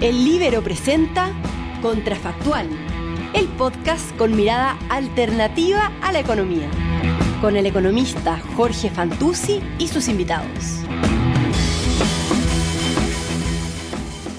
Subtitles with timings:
[0.00, 1.32] El Libero presenta
[1.82, 2.68] Contrafactual,
[3.34, 6.70] el podcast con mirada alternativa a la economía,
[7.40, 10.84] con el economista Jorge Fantuzzi y sus invitados.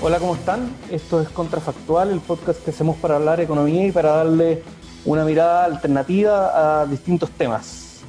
[0.01, 0.73] Hola, ¿cómo están?
[0.89, 4.63] Esto es Contrafactual, el podcast que hacemos para hablar economía y para darle
[5.03, 7.99] una mirada alternativa a distintos temas.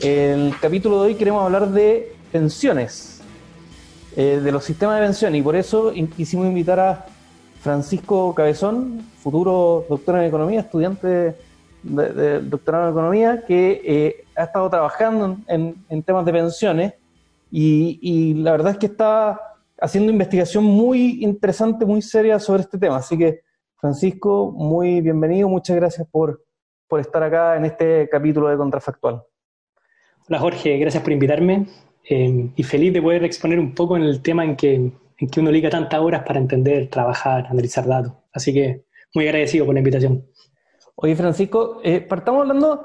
[0.00, 3.19] El capítulo de hoy queremos hablar de pensiones
[4.16, 7.06] eh, de los sistemas de pensión y por eso quisimos invitar a
[7.60, 11.36] Francisco Cabezón, futuro doctor en economía, estudiante
[11.82, 16.94] del doctorado en economía, que eh, ha estado trabajando en, temas de pensiones
[17.50, 19.38] y, la verdad es que está
[19.80, 22.96] haciendo investigación muy interesante, muy seria sobre este tema.
[22.96, 23.40] Así que,
[23.76, 26.42] Francisco, muy bienvenido, muchas gracias por,
[26.88, 29.22] por estar acá en este capítulo de Contrafactual.
[30.28, 31.66] Hola Jorge, gracias por invitarme.
[32.12, 35.38] Em, y feliz de poder exponer un poco en el tema en que, en que
[35.38, 38.14] uno liga tantas horas para entender, trabajar, analizar datos.
[38.32, 40.26] Así que muy agradecido por la invitación.
[40.96, 42.84] Oye, Francisco, eh, partamos hablando,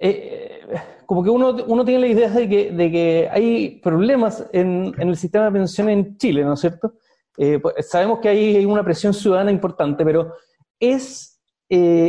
[0.00, 0.62] eh,
[1.06, 5.10] como que uno, uno, tiene la idea de que, de que hay problemas en, en,
[5.10, 6.94] el sistema de pensiones en Chile, ¿no es cierto?
[7.38, 10.32] Eh, pues, sabemos que hay una presión ciudadana importante, pero
[10.80, 11.40] es,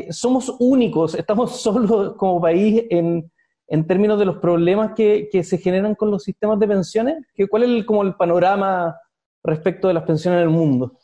[0.09, 3.29] somos únicos, estamos solos como país en,
[3.67, 7.25] en términos de los problemas que, se generan con los sistemas de pensiones?
[7.49, 8.95] ¿Cuál es el, como el panorama
[9.43, 10.97] respecto de las pensiones en el mundo?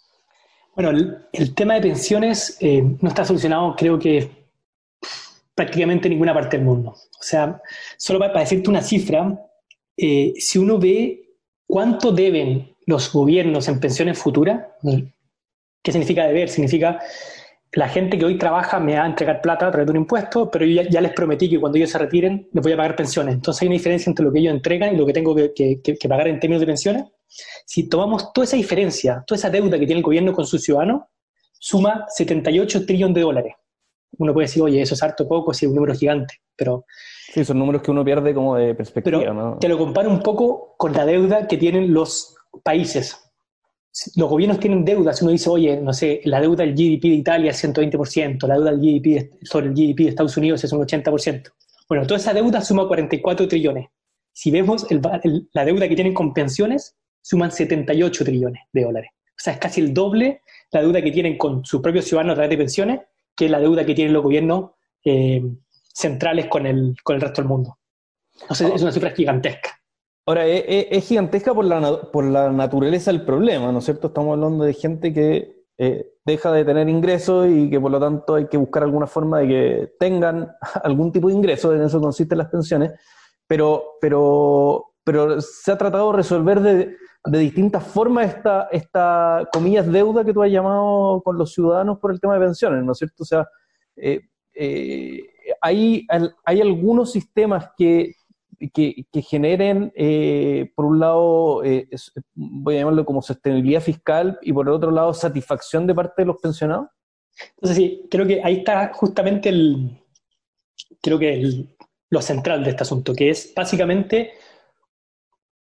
[0.76, 0.92] Bueno,
[1.32, 4.30] el, tema de pensiones eh, no está solucionado, creo que
[5.54, 6.92] prácticamente en ninguna parte del mundo.
[6.92, 7.62] O sea,
[7.98, 9.40] solo para, decirte una cifra,
[9.96, 14.66] eh, si uno ve cuánto deben los gobiernos en pensiones futuras,
[15.82, 16.50] ¿qué significa deber?
[16.50, 17.00] Significa
[17.76, 20.50] la gente que hoy trabaja me va a entregar plata a través de un impuesto,
[20.50, 23.34] pero yo ya, les prometí que cuando ellos se retiren les voy a pagar pensiones.
[23.34, 26.28] Entonces hay una diferencia entre lo que ellos entregan y lo que tengo que, pagar
[26.28, 27.06] en términos de pensiones.
[27.66, 31.02] Si tomamos toda esa diferencia, toda esa deuda que tiene el gobierno con sus ciudadanos,
[31.54, 33.56] suma 78 trillones de dólares.
[34.20, 36.86] Uno puede decir, oye, eso es harto poco, es un número gigante, pero...
[37.34, 40.76] Sí, son números que uno pierde como de perspectiva, pero Te lo comparo un poco
[40.78, 43.33] con la deuda que tienen los países
[44.16, 47.52] los gobiernos tienen deudas, uno dice, oye, no sé, la deuda del GDP de Italia
[47.52, 51.52] es 120%, la deuda del GDP sobre el GDP de Estados Unidos es un 80%.
[51.88, 53.90] Bueno, toda esa deuda suma 44 trillones.
[54.32, 59.12] Si vemos la deuda que tienen con pensiones, suman 78 trillones de dólares.
[59.14, 62.36] O sea, es casi el doble la deuda que tienen con sus propios ciudadanos a
[62.36, 63.00] través de pensiones
[63.36, 64.72] que la deuda que tienen los gobiernos
[65.06, 65.44] eh,
[65.94, 67.78] centrales con el, con el resto del mundo.
[68.42, 69.73] Entonces, es una cifra gigantesca.
[70.26, 74.08] Ahora, es, gigantesca por la, por la naturaleza del problema, ¿no es cierto?
[74.08, 78.36] Estamos hablando de gente que eh, deja de tener ingresos y que por lo tanto
[78.36, 80.50] hay que buscar alguna forma de que tengan
[80.84, 82.94] algún tipo de ingreso, en eso consisten las pensiones,
[83.48, 86.96] pero, pero, pero se ha tratado de resolver de,
[87.26, 92.12] de distintas formas esta, esta, comillas, deuda que tú has llamado con los ciudadanos por
[92.12, 93.24] el tema de pensiones, ¿no es cierto?
[93.24, 93.46] O sea,
[93.98, 94.22] eh,
[94.54, 95.22] eh,
[95.60, 96.08] hay,
[96.46, 98.14] hay algunos sistemas que
[98.74, 101.88] que, generen, eh, por un lado, eh,
[102.34, 106.26] voy a llamarlo como sostenibilidad fiscal y por el otro lado, satisfacción de parte de
[106.26, 106.88] los pensionados?
[107.56, 110.00] Entonces, sí, creo que ahí está justamente el,
[111.02, 111.68] creo que
[112.10, 114.34] lo central de este asunto, que es básicamente,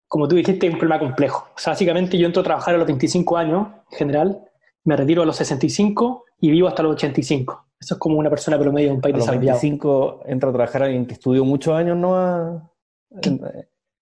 [0.07, 1.49] como tú dijiste, un problema complejo.
[1.55, 4.49] O sea, básicamente yo entro a trabajar a los 25 años, en general,
[4.83, 7.65] me retiro a los 65 y vivo hasta los 85.
[7.79, 10.83] Eso es como una persona promedio de un país a los 25 entra a trabajar
[10.83, 12.71] alguien que estudió muchos años, ¿no?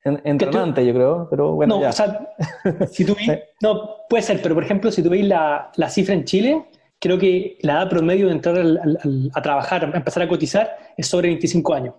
[0.04, 1.80] Entrenante, yo creo, pero bueno.
[1.80, 2.30] No, o sea,
[2.92, 3.16] si tú
[3.62, 6.66] no, puede ser, pero por ejemplo, si tú veis la, la, cifra en Chile,
[7.00, 8.58] creo que la edad promedio de entrar
[9.34, 11.96] a trabajar, a empezar a cotizar, es sobre 25 años.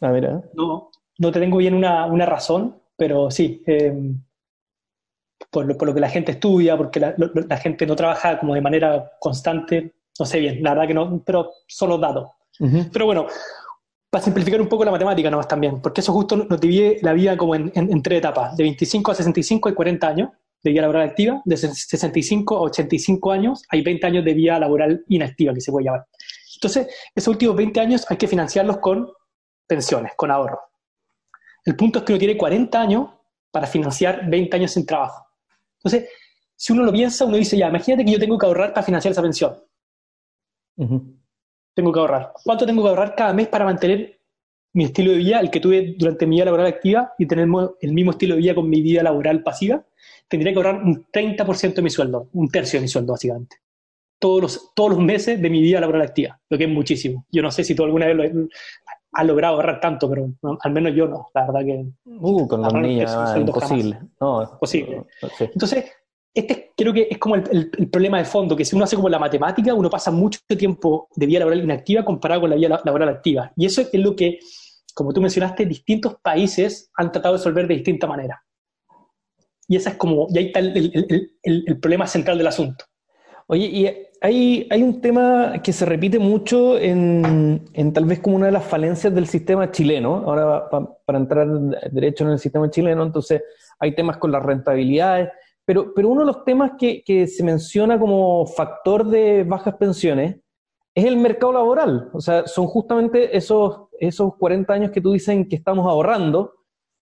[0.00, 0.40] Ah, mira.
[0.54, 3.92] No, no te tengo bien una, una razón, pero sí, eh,
[5.50, 8.54] por, lo, por, lo, que la gente estudia, porque la, la, gente no trabaja como
[8.54, 12.28] de manera constante, no sé bien, la verdad que no, pero son los datos.
[12.92, 13.26] Pero bueno,
[14.10, 17.36] para simplificar un poco la matemática nomás también, porque eso justo nos divide la vida
[17.36, 20.30] como en, tres etapas, de 25 a 65 hay 40 años
[20.62, 25.04] de vida laboral activa, de 65 a 85 años hay 20 años de vida laboral
[25.08, 26.06] inactiva, que se puede llamar.
[26.54, 29.08] Entonces, esos últimos 20 años hay que financiarlos con
[29.66, 30.60] pensiones, con ahorros.
[31.64, 33.10] El punto es que uno tiene 40 años
[33.50, 35.26] para financiar 20 años sin trabajo.
[35.76, 36.10] Entonces,
[36.56, 39.12] si uno lo piensa, uno dice, ya, imagínate que yo tengo que ahorrar para financiar
[39.12, 39.54] esa pensión
[41.78, 42.32] tengo que ahorrar?
[42.44, 44.18] ¿Cuánto tengo que ahorrar cada mes para mantener
[44.72, 47.46] mi estilo de vida, el que tuve durante mi vida laboral activa, y tener
[47.80, 49.84] el mismo estilo de vida con mi vida laboral pasiva?
[50.26, 53.58] Tendría que ahorrar un 30% de mi sueldo, un tercio de mi sueldo, básicamente.
[54.18, 57.24] Todos los, todos los meses de mi vida laboral activa, lo que es muchísimo.
[57.30, 58.48] Yo no sé si tú alguna vez lo
[59.12, 60.28] has logrado ahorrar tanto, pero
[60.60, 61.86] al menos yo no, la verdad que...
[62.04, 64.00] Uh, con los niños, es imposible.
[64.20, 65.04] No, posible.
[65.38, 65.84] Entonces,
[66.34, 69.18] este creo que es como el, problema de fondo, que si uno hace como la
[69.18, 73.52] matemática, uno pasa mucho tiempo de vida laboral inactiva comparado con la vida laboral activa.
[73.56, 74.38] Y eso es lo que,
[74.94, 78.42] como tú mencionaste, distintos países han tratado de resolver de distinta manera.
[79.66, 82.84] Y esa es como, y ahí está el, problema central del asunto.
[83.48, 83.86] Oye, y
[84.20, 88.64] hay, hay un tema que se repite mucho en, tal vez como una de las
[88.64, 90.68] falencias del sistema chileno, ahora
[91.04, 91.48] para entrar
[91.90, 93.42] derecho en el sistema chileno, entonces
[93.78, 95.30] hay temas con las rentabilidades,
[95.68, 100.40] pero, pero uno de los temas que, se menciona como factor de bajas pensiones
[100.94, 105.46] es el mercado laboral, o sea, son justamente esos, esos 40 años que tú dicen
[105.46, 106.54] que estamos ahorrando,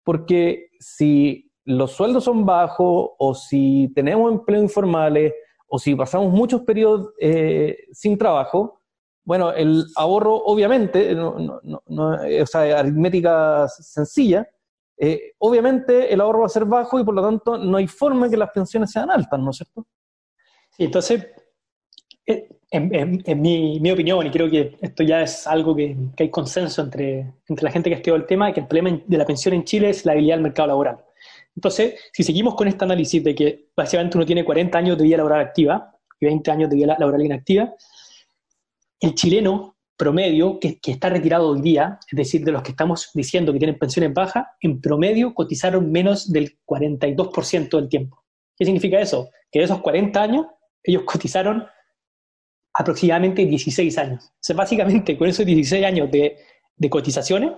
[0.02, 5.34] porque si los sueldos son bajos o si tenemos empleo informales
[5.68, 8.80] o si pasamos muchos periodos eh, sin trabajo,
[9.26, 11.36] bueno, el ahorro obviamente, no,
[11.86, 14.48] o sea, aritmética sencilla,
[15.06, 18.30] eh, obviamente el ahorro va a ser bajo y por lo tanto no hay forma
[18.30, 19.86] que las pensiones sean altas, ¿no es cierto?
[20.70, 21.26] Sí, entonces,
[22.26, 27.34] eh, en, mi, opinión, y creo que esto ya es algo que, hay consenso entre,
[27.46, 29.64] entre la gente que ha estudiado el tema, que el problema de la pensión en
[29.64, 31.04] Chile es la habilidad del mercado laboral.
[31.54, 35.18] Entonces, si seguimos con este análisis de que básicamente uno tiene 40 años de vida
[35.18, 37.74] laboral activa y 20 años de vida laboral inactiva,
[39.00, 43.52] el chileno promedio que, está retirado hoy día, es decir, de los que estamos diciendo
[43.52, 48.24] que tienen pensiones bajas, en promedio cotizaron menos del 42% del tiempo.
[48.56, 49.30] ¿Qué significa eso?
[49.50, 50.46] Que de esos 40 años,
[50.82, 51.66] ellos cotizaron
[52.74, 54.24] aproximadamente 16 años.
[54.24, 56.36] O sea, básicamente, con esos 16 años de,
[56.76, 57.52] de cotizaciones,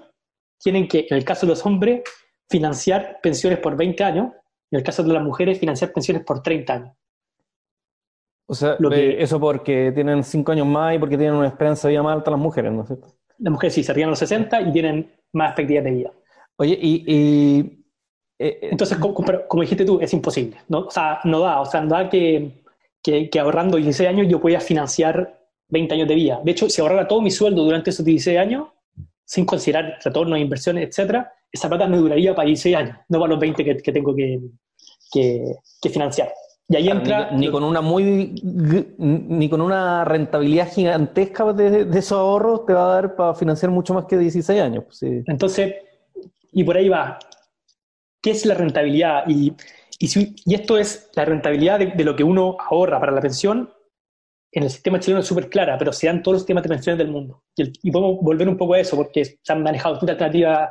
[0.58, 2.02] tienen que, en el caso de los hombres,
[2.48, 4.32] financiar pensiones por 20 años,
[4.70, 6.95] en el caso de las mujeres, financiar pensiones por 30 años.
[8.46, 12.02] O sea, eso porque tienen 5 años más y porque tienen una esperanza de vida
[12.02, 13.08] más alta las mujeres, ¿no es cierto?
[13.38, 16.12] Las mujeres sí, se a los 60 y tienen más expectativas de vida.
[16.56, 17.04] Oye, y...
[17.58, 17.82] Eh,
[18.38, 20.58] eh, Entonces, como, dijiste tú, es imposible.
[20.68, 20.80] ¿no?
[20.80, 21.60] O sea, no da.
[21.60, 22.62] O sea, no da que,
[23.02, 25.36] que, que ahorrando 16 años yo pueda financiar
[25.68, 26.40] 20 años de vida.
[26.44, 28.68] De hecho, si ahorrara todo mi sueldo durante esos 16 años,
[29.24, 33.40] sin considerar retornos, inversiones, etcétera, esa plata me duraría para 16 años, no para los
[33.40, 34.40] 20 que, tengo que,
[35.12, 36.32] que, financiar.
[36.68, 37.30] Y ahí entra.
[37.30, 38.34] Ni, con una muy
[38.98, 43.70] ni con una rentabilidad gigantesca de, de, esos ahorros te va a dar para financiar
[43.70, 44.84] mucho más que 16 años.
[44.84, 45.74] Pues Entonces,
[46.52, 47.18] y por ahí va.
[48.20, 49.24] ¿Qué es la rentabilidad?
[49.28, 49.54] Y,
[49.98, 53.70] y, y esto es la rentabilidad de, lo que uno ahorra para la pensión.
[54.50, 56.98] En el sistema chileno es súper clara, pero se dan todos los sistemas de pensiones
[56.98, 57.44] del mundo.
[57.54, 60.70] Y, podemos volver un poco a eso, porque se han manejado distintas alternativas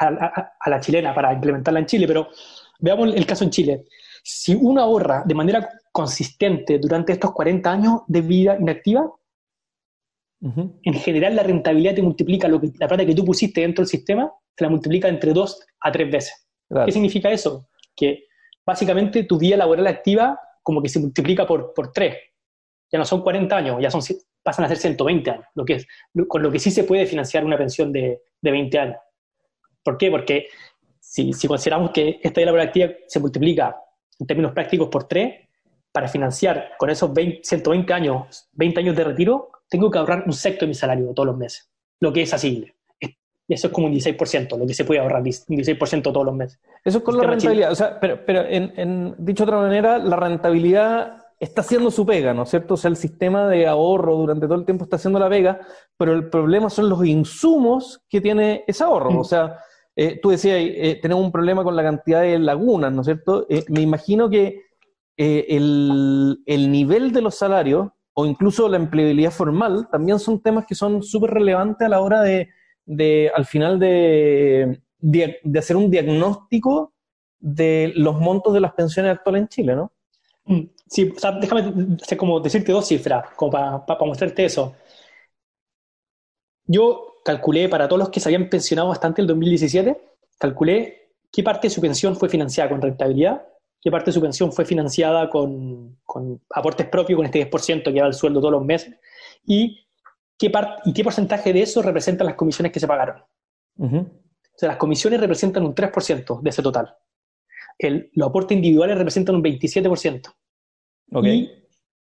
[0.00, 2.28] a, la chilena para implementarla en Chile, pero
[2.80, 3.84] veamos el caso en Chile.
[4.26, 9.12] Si uno ahorra de manera consistente durante estos 40 años de vida inactiva,
[10.40, 13.88] en general la rentabilidad te multiplica lo que, la plata que tú pusiste dentro del
[13.88, 16.48] sistema, se la multiplica entre dos a tres veces.
[16.86, 17.68] ¿Qué significa eso?
[17.94, 18.24] Que
[18.64, 22.16] básicamente tu vida laboral activa como que se multiplica por, por tres.
[22.90, 24.00] Ya no son 40 años, ya son,
[24.42, 25.86] pasan a ser 120 años, lo que es,
[26.28, 28.96] con lo que sí se puede financiar una pensión de, de 20 años.
[29.82, 30.10] ¿Por qué?
[30.10, 30.46] Porque
[31.04, 33.76] si, consideramos que esta laboral activa se multiplica
[34.18, 35.48] en términos prácticos por 3,
[35.92, 40.64] para financiar con esos 120 años, 20 años de retiro, tengo que ahorrar un sexto
[40.64, 41.70] de mi salario todos los meses,
[42.00, 42.74] lo que es asible.
[43.46, 46.34] Y eso es como un 16%, lo que se puede ahorrar, un 16% todos los
[46.34, 46.58] meses.
[46.82, 47.70] Eso es con la rentabilidad.
[47.70, 52.06] O sea, pero, pero en, en, dicho de otra manera, la rentabilidad está haciendo su
[52.06, 52.74] pega, ¿no es cierto?
[52.74, 55.60] O sea, el sistema de ahorro durante todo el tiempo está haciendo la pega,
[55.96, 59.10] pero el problema son los insumos que tiene ese ahorro.
[59.10, 59.18] Mm.
[59.18, 59.58] O sea,
[59.96, 63.46] eh, tú decías, eh, tenemos un problema con la cantidad de lagunas, ¿no es cierto?
[63.48, 64.62] Eh, me imagino que
[65.16, 71.02] el, nivel de los salarios o incluso la empleabilidad formal también son temas que son
[71.02, 74.80] súper relevantes a la hora de, al final, de,
[75.56, 76.92] hacer un diagnóstico
[77.38, 79.92] de los montos de las pensiones actuales en Chile, ¿no?
[80.46, 84.74] Mm, sí, o sea, déjame como decirte dos cifras, como para, para mostrarte eso.
[86.66, 90.00] Yo calculé para todos los que se habían pensionado bastante el 2017,
[90.38, 93.46] calculé qué parte de su pensión fue financiada con rentabilidad,
[93.80, 95.98] qué parte de su pensión fue financiada con,
[96.50, 98.94] aportes propios, con este 10% que da el sueldo todos los meses,
[99.44, 99.86] y
[100.38, 100.50] qué,
[100.84, 103.22] y qué porcentaje de eso representan las comisiones que se pagaron.
[103.78, 106.94] O sea, las comisiones representan un 3% de ese total.
[107.76, 110.32] El, los aportes individuales representan un 27%.
[111.24, 111.50] Y,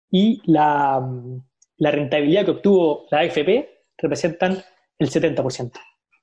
[0.10, 1.08] y la,
[1.78, 4.64] la rentabilidad que obtuvo la AFP representan
[4.98, 5.72] el 70%.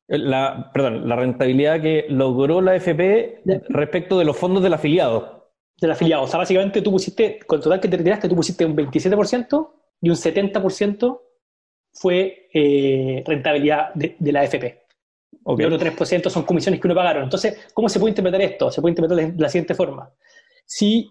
[0.08, 5.50] La, perdón, la rentabilidad que logró la FP respecto de los fondos del afiliado.
[5.80, 6.22] Del afiliado.
[6.22, 10.10] O sea, básicamente tú pusiste, con total que te retiraste, tú pusiste un 27% y
[10.10, 11.20] un 70%
[11.92, 14.84] fue eh, rentabilidad de, la AFP.
[15.42, 15.66] Okay.
[15.66, 17.24] El otro 3% son comisiones que uno pagaron.
[17.24, 18.70] Entonces, ¿cómo se puede interpretar esto?
[18.70, 20.10] Se puede interpretar de la siguiente forma.
[20.64, 21.10] Si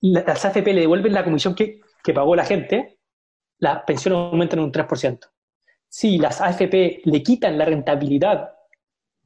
[0.00, 2.98] las AFP le devuelven la comisión que, que pagó la gente,
[3.58, 5.18] las pensiones aumentan un 3%.
[5.96, 8.50] Si las AFP le quitan la rentabilidad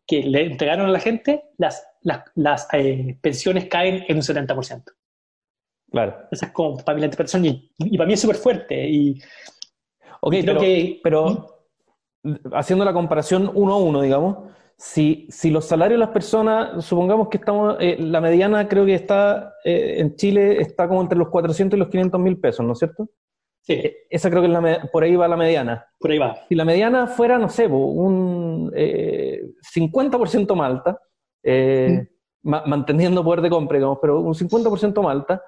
[0.06, 1.82] que le entregaron a la gente, las,
[2.34, 4.84] las, eh, pensiones caen en un 70%.
[5.90, 6.28] Claro.
[6.30, 8.87] Esa es como para mí la interpretación y, y para mí es súper fuerte.
[8.87, 9.18] Y,
[10.20, 11.64] ok, pero, que, pero
[12.52, 14.37] haciendo la comparación uno a uno, digamos,
[14.76, 18.94] si, si los salarios de las personas, supongamos que estamos, eh, la mediana creo que
[18.94, 22.75] está eh, en Chile, está como entre los 400 y los 500 mil pesos, ¿no
[22.75, 23.08] es cierto?
[23.68, 23.75] Sí.
[23.75, 25.87] Eh, esa creo que es la, por ahí va la mediana.
[26.00, 26.37] Por ahí va.
[26.48, 31.00] Si la mediana fuera, no sé, un 50% más alta,
[31.44, 32.50] mm.
[32.66, 35.42] manteniendo poder de compra, digamos, pero un 50% más alta,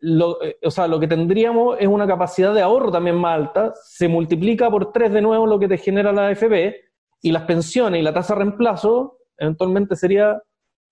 [0.00, 4.06] lo, o sea, lo que tendríamos es una capacidad de ahorro también más alta, se
[4.06, 6.86] multiplica por tres de nuevo lo que te genera la FB,
[7.22, 10.40] y las pensiones y la tasa de reemplazo eventualmente sería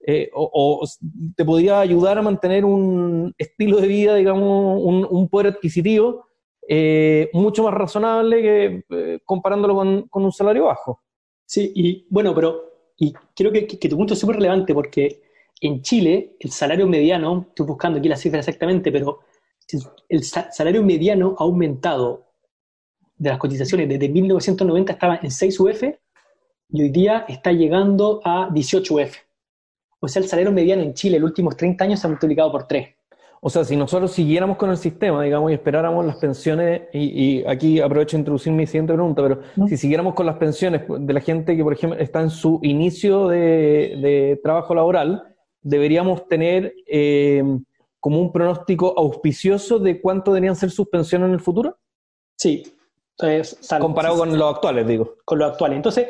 [0.06, 0.87] eh, o,
[1.34, 6.26] te podría ayudar a mantener un estilo de vida, digamos, un, poder adquisitivo
[6.68, 11.00] eh, mucho más razonable que eh, comparándolo con, un salario bajo.
[11.46, 15.23] Sí, y bueno, pero y creo que, tu punto es súper relevante porque
[15.61, 19.20] en Chile el salario mediano, estoy buscando aquí la cifra exactamente, pero
[20.11, 22.26] el salario mediano ha aumentado
[23.16, 25.82] de las cotizaciones desde 1990 estaba en 6 UF
[26.68, 29.16] y hoy día está llegando a 18 UF.
[30.04, 32.52] O sea, el salario mediano en Chile en los últimos 30 años se ha multiplicado
[32.52, 32.88] por 3.
[33.40, 37.80] O sea, si nosotros siguiéramos con el sistema, digamos, y esperáramos las pensiones, y, aquí
[37.80, 41.54] aprovecho de introducir mi siguiente pregunta, pero si siguiéramos con las pensiones de la gente
[41.54, 45.25] que, por ejemplo, está en su inicio de, trabajo laboral,
[45.61, 47.42] deberíamos tener eh,
[48.00, 51.78] como un pronóstico auspicioso de cuánto deberían ser sus pensiones en el futuro?
[52.37, 52.62] Sí.
[53.78, 55.16] Comparado con los actuales, digo.
[55.25, 55.76] Con los actuales.
[55.76, 56.08] Entonces,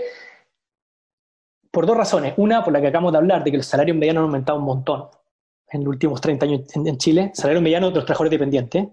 [1.75, 2.33] por dos razones.
[2.39, 4.65] Una, por la que acabamos de hablar, de que los salarios medianos han aumentado un
[4.65, 5.09] montón
[5.71, 7.33] en los últimos 30 años en, Chile.
[7.35, 8.87] Salario mediano de los trabajadores dependientes,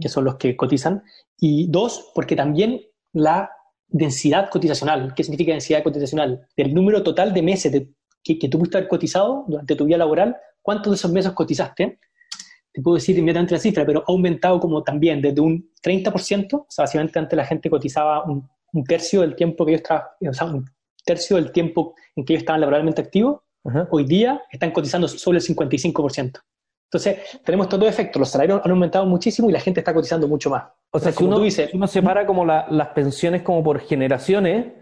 [0.00, 1.02] que son los que cotizan.
[1.38, 3.50] Y dos, porque también la
[3.86, 5.14] densidad cotizacional.
[5.14, 6.46] ¿Qué significa densidad cotizacional?
[6.56, 7.72] Del número total de meses
[8.22, 12.00] que, que, tú pudiste haber cotizado durante tu vida laboral, ¿cuántos de esos meses cotizaste?
[12.72, 16.66] Te puedo decir inmediatamente la cifra, pero ha aumentado como también desde un 30%, o
[16.68, 18.48] sea, básicamente antes la gente cotizaba un,
[18.88, 20.73] tercio del tiempo que ellos trabajaban, o sea, un
[21.04, 23.40] tercio del tiempo en que ellos estaban laboralmente activos,
[23.90, 26.40] hoy día están cotizando solo el 55%.
[26.86, 28.18] Entonces, tenemos todo efecto.
[28.18, 30.64] Los salarios han aumentado muchísimo y la gente está cotizando mucho más.
[30.92, 34.72] O sea, si uno, dice, uno separa como las pensiones como por generaciones,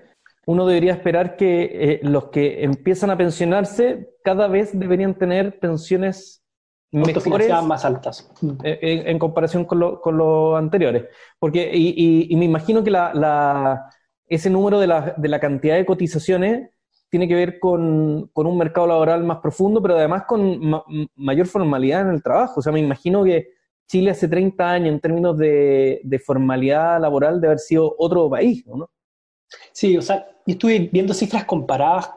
[0.46, 6.44] uno debería esperar que eh, los que empiezan a pensionarse cada vez deberían tener pensiones
[6.90, 8.30] mejores más altas
[8.62, 11.04] eh, en, comparación con, los anteriores.
[11.38, 13.88] Porque, y, me imagino que la
[14.34, 16.70] ese número de la, de la cantidad de cotizaciones
[17.12, 20.58] tiene que ver con, un mercado laboral más profundo, pero además con
[21.14, 22.60] mayor formalidad en el trabajo.
[22.60, 23.48] O sea, me imagino que
[23.86, 28.88] Chile hace 30 años en términos de, formalidad laboral de haber sido otro país, ¿no?
[29.72, 32.10] Sí, o sea, yo estuve viendo cifras comparadas,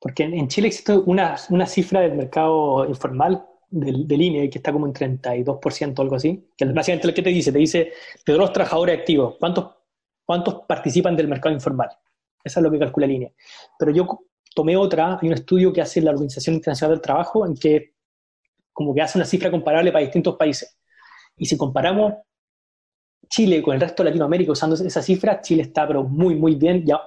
[0.00, 4.72] porque en, Chile existe una, una, cifra del mercado informal del, del, INE que está
[4.72, 7.92] como en 32% o algo así, que básicamente lo que te dice, te dice
[8.26, 9.77] de los trabajadores activos, ¿cuántos
[10.28, 11.88] cuántos participan del mercado informal.
[12.44, 13.32] Esa es lo que calcula la línea.
[13.78, 14.06] Pero yo
[14.54, 17.94] tomé otra, hay un estudio que hace la Organización Internacional del Trabajo en que
[18.74, 20.78] como que hace una cifra comparable para distintos países.
[21.34, 22.12] Y si comparamos
[23.30, 26.84] Chile con el resto de Latinoamérica usando esa cifra, Chile está pero muy, muy bien,
[26.84, 27.00] ya,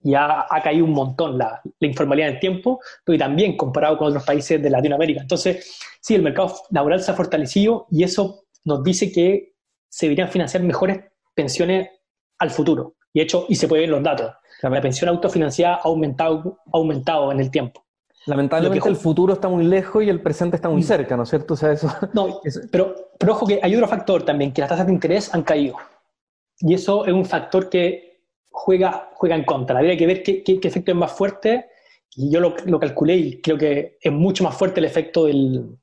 [0.00, 4.24] ya ha caído un montón la, la informalidad en tiempo, pero también comparado con otros
[4.24, 5.20] países de Latinoamérica.
[5.20, 9.52] Entonces, sí, el mercado laboral se ha fortalecido y eso nos dice que
[9.86, 11.90] se deberían financiar mejores pensiones
[12.38, 12.94] al futuro.
[13.12, 14.32] Y hecho, y se puede ver los datos.
[14.62, 17.84] La pensión autofinanciada ha aumentado, aumentado en el tiempo.
[18.26, 20.84] Lamentablemente el futuro está muy lejos y el presente está muy mm.
[20.84, 21.54] cerca, ¿no es cierto?
[21.54, 21.88] O sea, eso...
[22.12, 22.40] No,
[22.70, 25.76] pero, pero ojo que hay otro factor también, que las tasas de interés han caído.
[26.58, 29.78] Y eso es un factor que juega, juega en contra.
[29.78, 31.66] Habría que ver qué, qué, efecto es más fuerte.
[32.16, 35.78] Y yo lo, lo, calculé y creo que es mucho más fuerte el efecto del,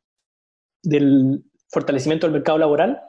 [0.84, 3.02] del fortalecimiento del mercado laboral,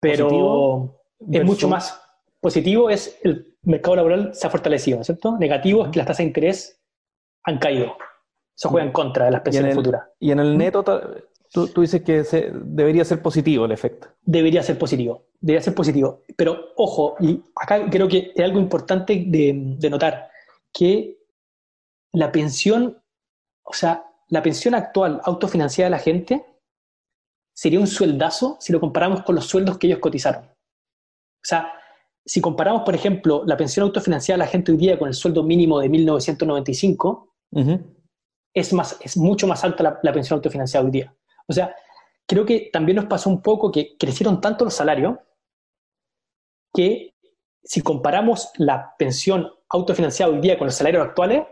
[0.00, 2.00] pero es mucho más
[2.40, 5.36] Positivo es el mercado laboral se ha fortalecido, ¿cierto?
[5.38, 6.80] Negativo es que las tasas de interés
[7.44, 7.96] han caído.
[8.56, 10.02] Eso juega en contra de las pensiones futuras.
[10.18, 10.84] Y en el neto,
[11.52, 14.08] tú, dices que debería ser positivo el efecto.
[14.22, 16.24] Debería ser positivo, debería ser positivo.
[16.36, 20.30] Pero ojo, y acá creo que es algo importante de, de notar,
[20.72, 21.18] que
[22.12, 23.02] la pensión,
[23.62, 26.44] o sea, la pensión actual autofinanciada de la gente
[27.54, 30.44] sería un sueldazo si lo comparamos con los sueldos que ellos cotizaron.
[30.44, 31.72] O sea,
[32.28, 35.42] si comparamos, por ejemplo, la pensión autofinanciada de la gente hoy día con el sueldo
[35.42, 37.34] mínimo de 1995,
[38.52, 41.16] es, más, es mucho más alta la, pensión autofinanciada hoy día.
[41.46, 41.74] O sea,
[42.26, 45.16] creo que también nos pasó un poco que crecieron tanto los salarios
[46.74, 47.14] que
[47.64, 51.44] si comparamos la pensión autofinanciada hoy día con los salarios actuales,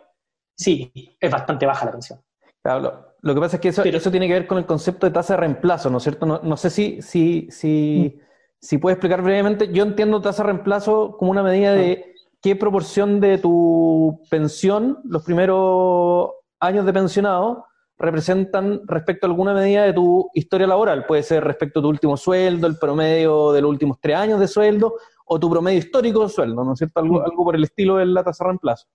[0.54, 2.23] sí, es bastante baja la pensión.
[2.62, 5.12] Claro, lo, que pasa es que eso, eso tiene que ver con el concepto de
[5.12, 6.26] tasa de reemplazo, ¿no es cierto?
[6.26, 8.25] No, sé si, si, si, mm.
[8.60, 9.72] Si puedes explicar brevemente.
[9.72, 15.25] Yo entiendo tasa de reemplazo como una medida de qué proporción de tu pensión, los
[15.25, 17.66] primeros años de pensionado,
[17.98, 21.06] representan respecto a alguna medida de tu historia laboral.
[21.06, 24.48] Puede ser respecto a tu último sueldo, el promedio de los últimos tres años de
[24.48, 24.94] sueldo,
[25.25, 27.00] o tu promedio histórico de sueldo, ¿no es cierto?
[27.00, 28.86] Algo, algo por el estilo de la tasa de reemplazo.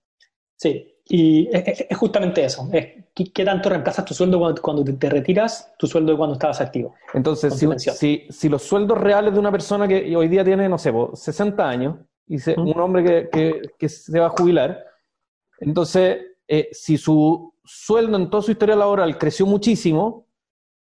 [0.56, 2.68] Sí, y es, justamente eso.
[2.72, 6.94] Es, ¿qué, tanto reemplazas tu sueldo cuando, te, retiras, tu sueldo de cuando estabas activo?
[7.14, 7.54] Entonces,
[7.94, 11.68] si, si, los sueldos reales de una persona que hoy día tiene, no sé, 60
[11.68, 14.82] años, y un hombre que, que, se va a jubilar,
[15.58, 16.18] entonces,
[16.48, 20.26] eh, si su sueldo en toda su historia laboral creció muchísimo,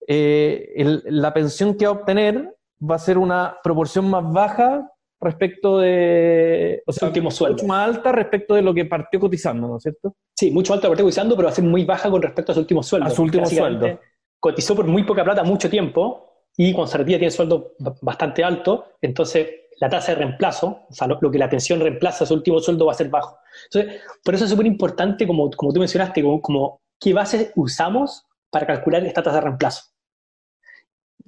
[0.07, 5.79] eh, la pensión que va a obtener va a ser una proporción más baja respecto
[5.79, 6.83] de.
[6.87, 7.57] O sea, último sueldo.
[7.57, 10.17] Mucho más alta respecto de lo que partió cotizando, ¿no es cierto?
[10.35, 12.61] Sí, mucho alta partió cotizando, pero va a ser muy baja con respecto a su
[12.61, 13.07] último sueldo.
[13.07, 14.01] A su último sueldo.
[14.39, 18.93] Cotizó por muy poca plata mucho tiempo y cuando se retira tiene sueldo bastante alto,
[19.01, 22.61] entonces la tasa de reemplazo, o sea, lo, que la pensión reemplaza a su último
[22.61, 23.39] sueldo va a ser bajo.
[23.65, 28.27] Entonces, por eso es súper importante, como, como tú mencionaste, como, como qué bases usamos
[28.51, 29.83] para calcular esta tasa de reemplazo.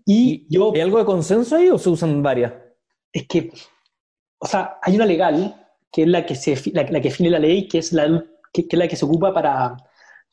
[0.06, 0.72] Y yo...
[0.74, 2.54] ¿Hay algo de consenso ahí o se usan varias?
[3.12, 3.52] Es que
[4.38, 7.66] o sea, hay una legal que es la que, se, la, que define la ley,
[7.68, 9.76] que es la que, es la que se ocupa para,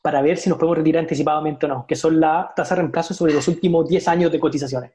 [0.02, 3.14] para ver si nos podemos retirar anticipadamente o no, que son la tasa de reemplazo
[3.14, 4.92] sobre los últimos 10 años de cotizaciones.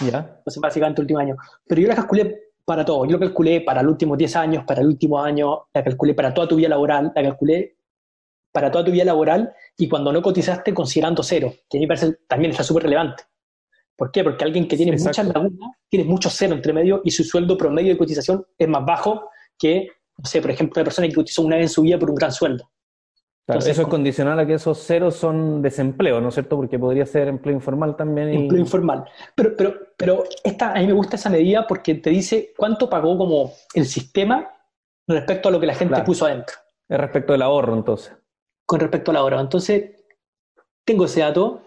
[0.00, 0.36] Ya.
[0.38, 1.36] Entonces, básicamente, el último año.
[1.66, 3.04] Pero yo la calculé para todo.
[3.04, 6.32] Yo lo calculé para los últimos 10 años, para el último año, la calculé para
[6.32, 7.76] toda tu vida laboral, la calculé
[8.52, 11.88] para toda tu vida laboral y cuando no cotizaste considerando cero, que a mí me
[11.88, 13.24] parece también está súper relevante.
[13.96, 14.24] ¿Por qué?
[14.24, 17.92] Porque alguien que tiene muchas lagunas, tiene mucho cero entre medio y su sueldo promedio
[17.92, 21.56] de cotización es más bajo que, no sé, por ejemplo, una persona que cotizó una
[21.56, 22.70] vez en su vida por un gran sueldo.
[23.46, 26.56] eso es condicional a que esos ceros son desempleo, ¿no es cierto?
[26.56, 28.30] Porque podría ser empleo informal también.
[28.30, 29.04] Empleo informal.
[29.34, 33.16] Pero, pero, pero esta, a mí me gusta esa medida porque te dice cuánto pagó
[33.16, 34.50] como el sistema
[35.06, 36.56] respecto a lo que la gente puso adentro.
[36.88, 38.12] Es respecto del ahorro, entonces.
[38.66, 39.40] Con respecto al ahorro.
[39.40, 40.04] Entonces,
[40.84, 41.62] tengo ese dato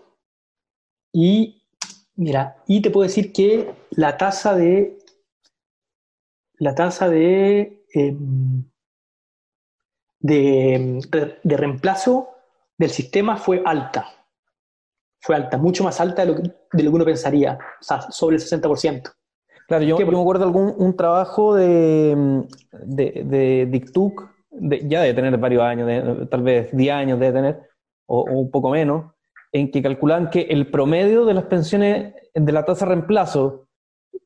[1.13, 1.56] y
[2.17, 4.97] Mira, y te puedo decir que la tasa de.
[6.57, 7.85] La tasa de.
[7.93, 8.63] Em,
[10.19, 10.99] de,
[11.43, 12.29] de, reemplazo
[12.77, 14.07] del sistema fue alta.
[15.21, 18.01] Fue alta, mucho más alta de lo, que, de lo que uno pensaría, o sea,
[18.01, 19.11] sobre el 60%.
[19.67, 24.27] Claro, yo, me acuerdo de algún un trabajo de, de, de Dictuc,
[24.85, 27.69] ya de tener varios años, tal vez 10 años de tener,
[28.07, 29.11] o, o, un poco menos,
[29.51, 33.67] en que calculan que el promedio de las pensiones de la tasa de reemplazo,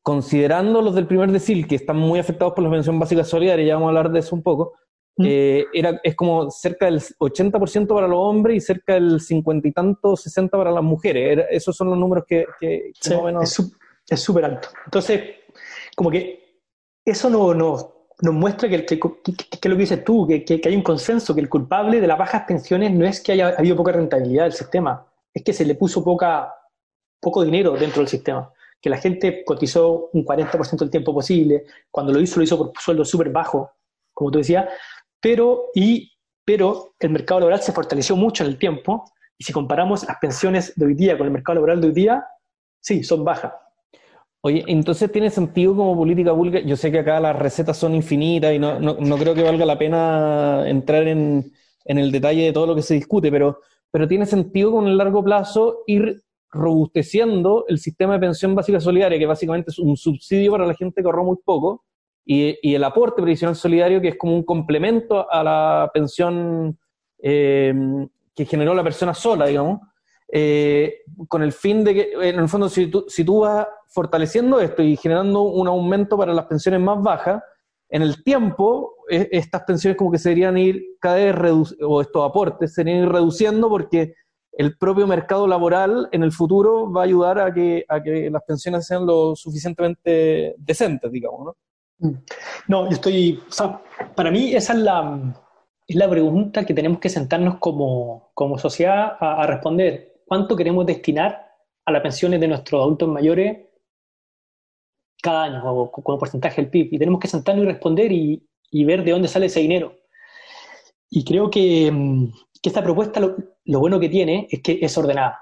[0.02, 3.74] considerando los del primer decil, que están muy afectados por la pensión básica solidaria, ya
[3.74, 4.74] vamos a hablar de eso un poco,
[5.16, 5.24] mm.
[5.26, 9.72] eh, era, es como cerca del 80% para los hombres y cerca del 50 y
[9.72, 11.46] tanto, 60 para las mujeres.
[11.50, 12.92] esos son los números que, que,
[14.08, 14.68] Es súper alto.
[14.84, 15.22] Entonces,
[15.96, 16.42] como que
[17.04, 20.82] eso no, no, nos muestra que, que, que, lo que dices tú, que, hay un
[20.82, 24.44] consenso, que el culpable de las bajas pensiones no es que haya habido poca rentabilidad
[24.44, 26.52] del sistema, es que se le puso poca,
[27.20, 28.52] poco dinero dentro del sistema.
[28.80, 32.72] Que la gente cotizó un 40% del tiempo posible, cuando lo hizo, lo hizo por
[32.80, 33.70] sueldo súper bajo,
[34.12, 34.68] como tú decías,
[35.20, 36.12] pero, y,
[36.44, 39.04] pero el mercado laboral se fortaleció mucho en el tiempo,
[39.38, 42.26] y si comparamos las pensiones de hoy día con el mercado laboral de hoy día,
[42.80, 43.52] sí, son bajas.
[44.44, 46.58] Oye, entonces tiene sentido como política pública.
[46.60, 49.64] Yo sé que acá las recetas son infinitas y no, no, no creo que valga
[49.64, 51.52] la pena entrar en,
[51.84, 53.60] en, el detalle de todo lo que se discute, pero
[53.92, 59.18] pero tiene sentido con el largo plazo ir robusteciendo el sistema de pensión básica solidaria,
[59.18, 61.84] que básicamente es un subsidio para la gente que ahorró muy poco,
[62.24, 66.78] y, el aporte previsional solidario, que es como un complemento a la pensión
[67.18, 67.74] eh,
[68.34, 69.80] que generó la persona sola, digamos,
[70.28, 74.60] eh, con el fin de que, en el fondo, si tú, si tú vas fortaleciendo
[74.60, 77.42] esto y generando un aumento para las pensiones más bajas,
[77.92, 82.28] en el tiempo, e, estas pensiones como que se deberían ir cada vez o estos
[82.28, 84.14] aportes se deberían ir reduciendo porque
[84.52, 88.42] el propio mercado laboral en el futuro va a ayudar a que, a que las
[88.44, 91.56] pensiones sean lo suficientemente decentes, digamos, ¿no?
[91.98, 92.14] Mm.
[92.68, 93.80] No, yo estoy, o sea,
[94.14, 95.34] para mí esa es la,
[95.86, 100.22] es la pregunta que tenemos que sentarnos como, como sociedad a, a responder.
[100.26, 101.46] ¿Cuánto queremos destinar
[101.84, 103.58] a las pensiones de nuestros adultos mayores
[105.22, 106.88] cada año o como porcentaje del PIB.
[106.92, 109.96] Y tenemos que sentarnos y responder y, ver de dónde sale ese dinero.
[111.08, 112.32] Y creo que, mm,
[112.62, 115.38] esta propuesta lo, bueno que tiene es que es ordenada.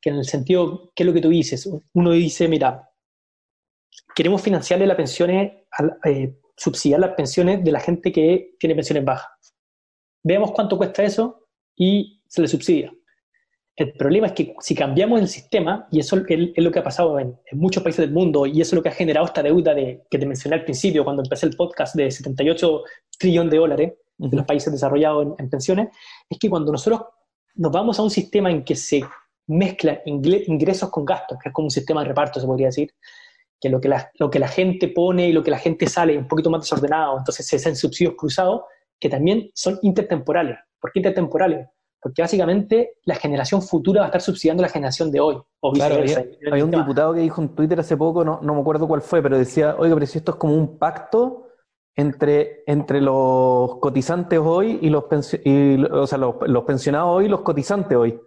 [0.00, 1.68] que en el sentido, ¿qué es lo que tú dices?
[1.92, 2.88] Uno dice, mira,
[4.14, 5.52] queremos financiarle las pensiones,
[6.04, 9.28] eh, subsidiar las pensiones de la gente que tiene pensiones bajas.
[10.22, 12.92] Veamos cuánto cuesta eso y se le subsidia.
[13.78, 17.16] El problema es que si cambiamos el sistema, y eso es, lo que ha pasado
[17.20, 20.02] en, muchos países del mundo, y eso es lo que ha generado esta deuda de,
[20.10, 22.82] que te mencioné al principio cuando empecé el podcast de 78
[23.16, 25.90] trillones de dólares de los países desarrollados en, pensiones,
[26.28, 27.02] es que cuando nosotros
[27.54, 29.00] nos vamos a un sistema en que se
[29.46, 32.92] mezcla ingresos con gastos, que es como un sistema de reparto, se podría decir,
[33.60, 36.14] que lo que la, lo que la gente pone y lo que la gente sale
[36.14, 38.62] es un poquito más desordenado, entonces se hacen subsidios cruzados
[38.98, 40.58] que también son intertemporales.
[40.80, 41.68] ¿Por qué intertemporales?
[42.00, 45.36] Porque básicamente la generación futura va a estar subsidiando la generación de hoy.
[45.60, 48.86] O claro, había, un diputado que dijo en Twitter hace poco, no, no me acuerdo
[48.86, 51.48] cuál fue, pero decía, oiga, pero si esto es como un pacto
[51.96, 57.98] entre, entre los cotizantes hoy y los, o sea, los, pensionados hoy y los cotizantes
[57.98, 58.20] hoy.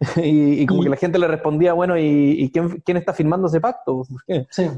[0.16, 4.02] y, como que la gente le respondía, bueno, ¿y, quién, quién, está firmando ese pacto?
[4.50, 4.68] Sí,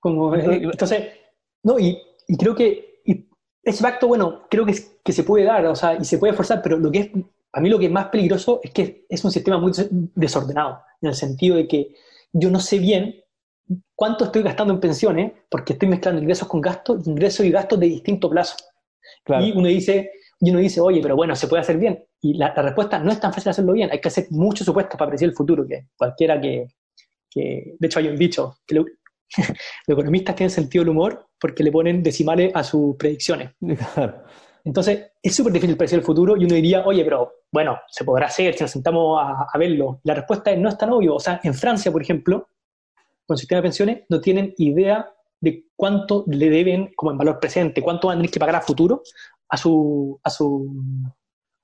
[0.00, 1.08] como, eh, entonces,
[1.62, 2.02] no, y,
[2.38, 3.02] creo que
[3.62, 6.62] ese pacto, bueno, creo que, que se puede dar, o sea, y se puede forzar,
[6.62, 7.10] pero lo que es
[7.52, 9.72] a mí lo que es más peligroso es que es un sistema muy
[10.14, 11.94] desordenado, en el sentido de que
[12.32, 13.22] yo no sé bien
[13.94, 17.86] cuánto estoy gastando en pensiones porque estoy mezclando ingresos con gastos, ingresos y gastos de
[17.86, 18.56] distinto plazo.
[19.40, 22.04] Y uno dice, y uno dice, oye, pero bueno, se puede hacer bien.
[22.20, 25.08] Y la, respuesta no es tan fácil hacerlo bien, hay que hacer muchos supuestos para
[25.08, 26.68] predecir el futuro, que cualquiera que,
[27.30, 28.86] que de hecho hay un dicho, que los
[29.88, 33.50] economistas tienen sentido del humor porque le ponen decimales a sus predicciones.
[34.66, 38.26] Entonces, es súper difícil predecir el futuro y uno diría, oye, pero bueno, se podrá
[38.26, 40.00] hacer si nos sentamos a, verlo.
[40.02, 41.14] La respuesta es, no es tan obvio.
[41.14, 42.48] O sea, en Francia, por ejemplo,
[43.24, 45.08] con el sistema de pensiones, no tienen idea
[45.40, 48.60] de cuánto le deben, como en valor presente, cuánto van a tener que pagar a
[48.60, 49.02] futuro
[49.48, 50.68] a, su, a, su,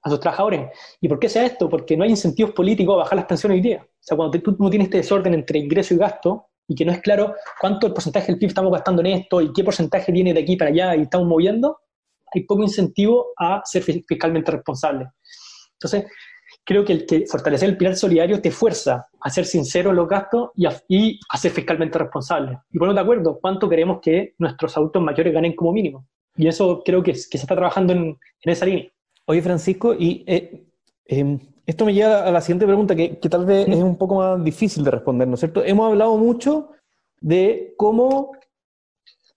[0.00, 0.70] a sus trabajadores.
[1.00, 1.68] ¿Y por qué sea esto?
[1.68, 3.82] Porque no hay incentivos políticos a bajar las pensiones hoy día.
[3.82, 6.92] O sea, cuando tú no tienes este desorden entre ingreso y gasto, y que no
[6.92, 10.32] es claro cuánto el porcentaje del PIB estamos gastando en esto y qué porcentaje viene
[10.32, 11.80] de aquí para allá y estamos moviendo,
[12.34, 15.08] hay poco incentivo a ser fiscalmente responsable.
[15.74, 16.04] Entonces,
[16.64, 20.08] creo que el que fortalecer el pilar solidario te fuerza a ser sincero en los
[20.08, 22.58] gastos y a, ser fiscalmente responsable.
[22.70, 26.06] Y bueno, de acuerdo, ¿cuánto queremos que nuestros adultos mayores ganen como mínimo?
[26.36, 28.88] Y eso creo que, se está trabajando en, esa línea.
[29.26, 30.64] Oye, Francisco, y eh,
[31.06, 34.16] em, esto me lleva a la siguiente pregunta, que, que tal vez es un poco
[34.16, 35.62] más difícil de responder, ¿no es cierto?
[35.64, 36.70] Hemos hablado mucho
[37.20, 38.32] de cómo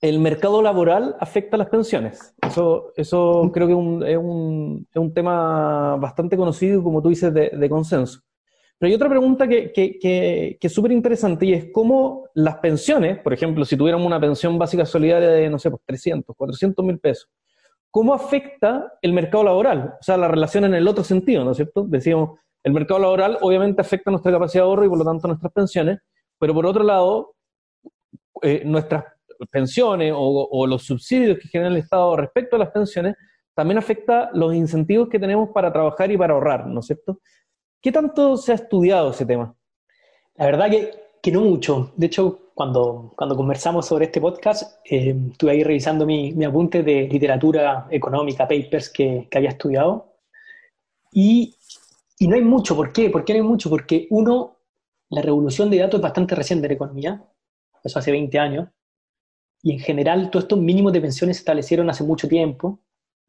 [0.09, 2.35] el mercado laboral afecta a las pensiones.
[2.45, 7.69] Eso, eso creo que es, un, es, un, tema bastante conocido, como tú dices, de,
[7.69, 8.21] consenso.
[8.77, 13.33] Pero hay otra pregunta que, que, es súper interesante y es cómo las pensiones, por
[13.33, 17.29] ejemplo, si tuviéramos una pensión básica solidaria de, no sé, pues 300, 400 mil pesos,
[17.89, 19.95] ¿cómo afecta el mercado laboral?
[19.99, 21.83] O sea, la relación en el otro sentido, ¿no es cierto?
[21.87, 25.53] Decíamos, el mercado laboral obviamente afecta nuestra capacidad de ahorro y por lo tanto nuestras
[25.53, 25.99] pensiones,
[26.37, 27.35] pero por otro lado,
[28.41, 29.05] eh, nuestras
[29.49, 33.15] pensiones o, los subsidios que genera el Estado respecto a las pensiones,
[33.53, 37.19] también afecta los incentivos que tenemos para trabajar y para ahorrar, ¿no es cierto?
[37.81, 39.55] ¿Qué tanto se ha estudiado ese tema?
[40.35, 41.93] La verdad que, que no mucho.
[41.95, 46.83] De hecho, cuando, cuando conversamos sobre este podcast, eh, estuve ahí revisando mi, mi, apunte
[46.83, 50.15] de literatura económica, papers que, que había estudiado.
[51.11, 51.55] Y,
[52.17, 52.75] y, no hay mucho.
[52.75, 53.09] ¿Por qué?
[53.09, 53.69] ¿Por qué no hay mucho?
[53.69, 54.57] Porque uno,
[55.09, 57.23] la revolución de datos es bastante reciente en la economía.
[57.83, 58.69] Eso hace 20 años.
[59.65, 62.81] Y en general, todos estos mínimos de pensiones se establecieron hace mucho tiempo.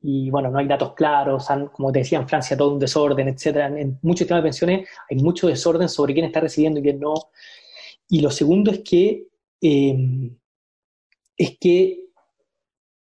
[0.02, 3.68] Y bueno, no hay datos claros, como te decía, en Francia todo un desorden, etcétera.
[3.68, 7.14] En muchos temas de pensiones hay mucho desorden sobre quién está recibiendo y quién no.
[8.10, 9.28] Y lo segundo es que,
[9.62, 10.36] em,
[11.38, 12.10] es que,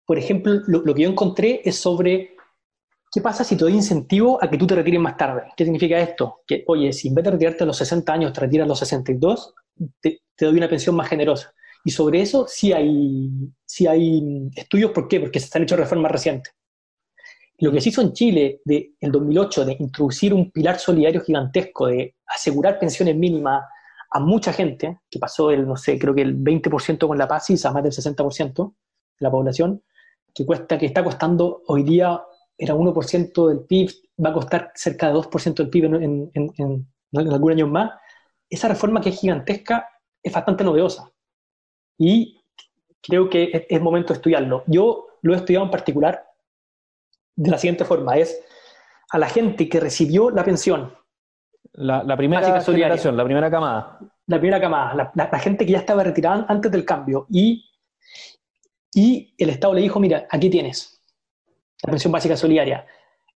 [0.05, 2.37] por ejemplo, lo, lo, que yo encontré es sobre
[3.11, 5.51] qué pasa si te doy incentivo a que tú te retires más tarde.
[5.57, 6.43] ¿Qué significa esto?
[6.47, 8.79] Que, oye, si en vez de retirarte a los 60 años te retiras a los
[8.79, 9.53] 62,
[10.01, 11.56] te, te doy una pensión más generosa.
[11.87, 13.31] Y sobre eso sí hay,
[13.65, 14.91] sí hay estudios.
[14.91, 15.21] ¿Por qué?
[15.21, 16.53] Porque se han hecho reformas recientes.
[17.59, 21.87] Lo que se hizo en Chile de, en 2008 de introducir un pilar solidario gigantesco,
[21.87, 23.63] de asegurar pensiones mínimas
[24.11, 27.65] a mucha gente, que pasó el, no sé, creo que el 20% con la PASIS
[27.67, 29.81] a más del 60% de la población,
[30.35, 32.21] que, cuesta, que está costando hoy día,
[32.59, 33.93] era 1% del PIB,
[34.25, 37.93] va a costar cerca de 2% del PIB en, en, en, en algún año más.
[38.51, 39.89] Esa reforma que es gigantesca
[40.21, 41.13] es bastante novedosa
[41.99, 42.43] y
[43.03, 44.65] creo que es, momento de estudiarlo.
[44.67, 46.27] Yo lo he estudiado en particular
[47.35, 48.43] de la siguiente forma, es
[49.11, 50.93] a la gente que recibió la pensión.
[51.73, 53.99] La, primera generación, la primera camada.
[54.27, 57.65] La primera camada, la, gente que ya estaba retirada antes del cambio y,
[58.95, 61.01] y el Estado le dijo, mira, aquí tienes
[61.83, 62.87] la pensión básica solidaria.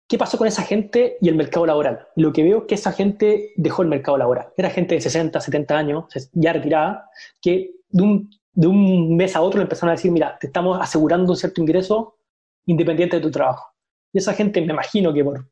[0.10, 2.08] ¿qué pasó con esa gente y el mercado laboral?
[2.16, 4.50] lo que veo es que esa gente dejó el mercado laboral.
[4.58, 9.42] Era gente de 60, 70 años, ya retirada, que de un, de un mes a
[9.42, 12.18] otro le empezaron a decir, mira, te estamos asegurando un cierto ingreso
[12.66, 13.74] independiente de tu trabajo.
[14.12, 15.50] Y esa gente, me imagino que por,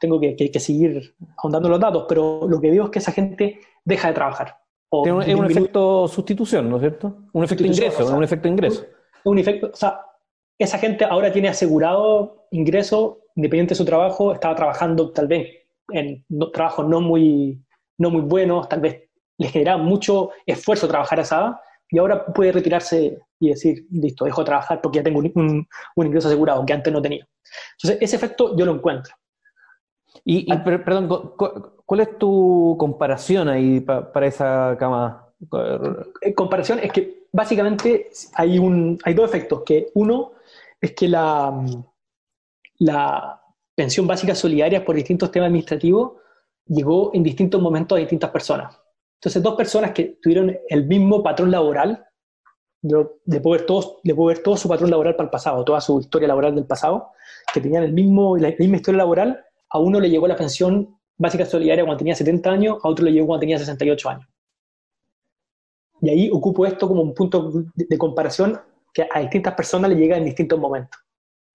[0.00, 3.60] tengo que, que, seguir ahondando los datos, pero lo que veo es que esa gente
[3.84, 4.58] deja de trabajar.
[5.04, 7.16] es un, efecto sustitución, ¿no es cierto?
[7.32, 8.84] Un efecto ingreso, un efecto ingreso.
[9.22, 10.00] Un, efecto, o sea,
[10.58, 15.50] esa gente ahora tiene asegurado ingreso independiente de su trabajo, estaba trabajando tal vez
[15.90, 17.62] en trabajos no muy,
[17.96, 21.60] no muy buenos, tal vez les genera mucho esfuerzo trabajar a esa
[21.94, 26.26] y ahora puede retirarse y decir, listo, dejo de trabajar porque ya tengo un, ingreso
[26.26, 27.24] asegurado que antes no tenía.
[27.76, 29.14] Entonces, ese efecto yo lo encuentro.
[30.24, 31.34] Y, perdón,
[31.86, 35.32] ¿cuál es tu comparación ahí para esa cama?
[36.20, 40.32] Eh, comparación es que básicamente hay, un, hay dos efectos, que uno
[40.80, 41.64] es que la,
[42.78, 43.40] la
[43.76, 46.14] pensión básica solidaria por distintos temas administrativos
[46.66, 48.83] llegó en distintos momentos a distintas personas.
[49.24, 52.04] Entonces, dos personas que tuvieron el mismo patrón laboral,
[52.82, 56.66] yo le ver, todo su patrón laboral para el pasado, toda su historia laboral del
[56.66, 57.08] pasado,
[57.50, 61.46] que tenían el mismo, la misma historia laboral, a uno le llegó la pensión básica
[61.46, 64.28] solidaria cuando tenía 70 años, a otro le llegó cuando tenía 68 años.
[66.02, 68.60] Y ahí ocupo esto como un punto de comparación
[68.92, 71.00] que a distintas personas le llega en distintos momentos.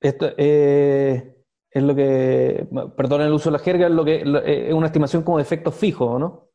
[0.01, 1.35] Esto eh,
[1.69, 5.21] es lo que, perdón el uso de la jerga, es, lo que, es una estimación
[5.21, 6.48] como de efectos fijos, ¿no?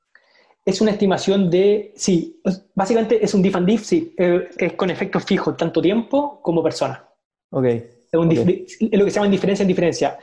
[0.64, 2.40] Es una estimación de, sí,
[2.74, 6.62] básicamente es un diff and diff, sí, eh, es con efectos fijos, tanto tiempo como
[6.62, 7.06] persona.
[7.50, 7.64] Ok.
[7.64, 10.18] Es, lo que se llama indiferencia en diferencia.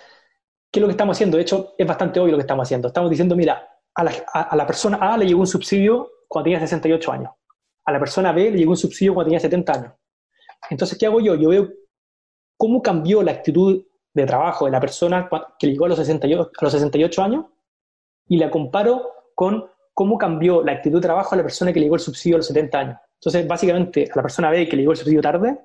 [0.71, 1.37] ¿Qué es lo que estamos haciendo?
[1.37, 2.87] De hecho, es bastante obvio lo que estamos haciendo.
[2.87, 6.59] Estamos diciendo, mira, a la, a la persona A le llegó un subsidio cuando tenía
[6.61, 7.31] 68 años.
[7.85, 9.93] A la persona B le llegó un subsidio cuando tenía 70 años.
[10.69, 11.35] Entonces, ¿qué hago yo?
[11.35, 11.69] Yo veo
[12.57, 16.63] cómo cambió la actitud de trabajo de la persona que llegó a los 68, a
[16.63, 17.45] los 68 años
[18.27, 19.69] y la comparo con
[20.01, 22.39] cómo cambió la actitud de trabajo a la persona que le llegó el subsidio a
[22.39, 22.97] los 70 años.
[23.19, 25.59] Entonces, básicamente, a la persona B que le llegó el subsidio tarde,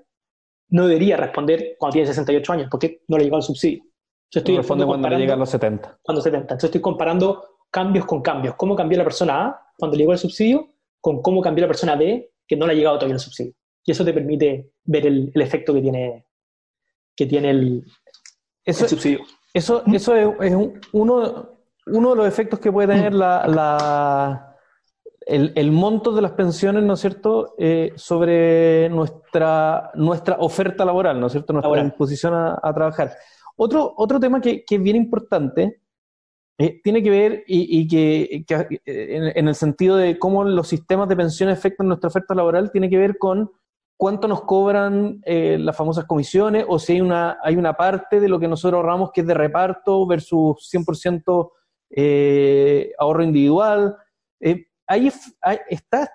[0.69, 3.83] no debería responder cuando tiene 68 años, porque no le llegó el subsidio.
[4.31, 6.01] Yo estoy responde cuando le llega a los 70.
[6.03, 6.43] Cuando 70.
[6.43, 8.57] Entonces estoy comparando cambios con cambios.
[8.57, 10.69] Cómo cambió la persona A cuando le llegó el subsidio
[11.01, 13.55] con cómo cambió la persona B que no le ha llegado todavía el subsidio.
[13.87, 16.27] Y eso te permite ver el, efecto que tiene,
[17.17, 17.87] que tiene el,
[18.67, 19.21] subsidio.
[19.55, 20.55] Eso, eso es,
[20.93, 21.56] uno,
[21.87, 24.57] uno, de los efectos que puede tener la,
[25.27, 31.27] el, monto de las pensiones, ¿no es cierto?, eh, sobre nuestra, nuestra oferta laboral, ¿no
[31.27, 33.13] es cierto?, nuestra disposición a, trabajar.
[33.57, 35.81] Otro, otro tema que, que es bien importante
[36.59, 38.45] eh, tiene que ver y, que,
[38.87, 42.97] en, el sentido de cómo los sistemas de pensión afectan nuestra oferta laboral, tiene que
[42.97, 43.51] ver con
[43.99, 48.29] cuánto nos cobran eh, las famosas comisiones o si hay una, hay una parte de
[48.29, 51.51] lo que nosotros ahorramos que es de reparto versus 100%
[51.91, 53.97] eh, ahorro individual.
[54.41, 55.11] Eh, ahí
[55.69, 56.11] está,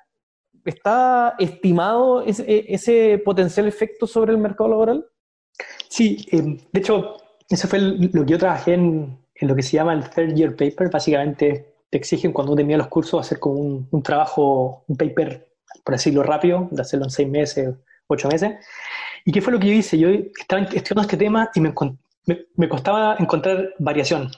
[0.66, 5.06] está estimado ese, ese, potencial efecto sobre el mercado laboral.
[5.90, 7.18] Sí, de hecho,
[7.50, 10.56] eso fue lo que yo trabajé en, en, lo que se llama el third year
[10.56, 10.90] paper.
[10.90, 15.52] Básicamente te exigen cuando uno termina los cursos hacer como un, un trabajo, un paper
[15.84, 17.76] por decirlo rápido, de hacerlo en seis meses,
[18.08, 18.54] ocho meses.
[19.26, 19.98] ¿Y qué fue lo que yo hice?
[19.98, 21.74] Yo estaba estudiando este tema y me,
[22.56, 24.32] me, costaba encontrar variación,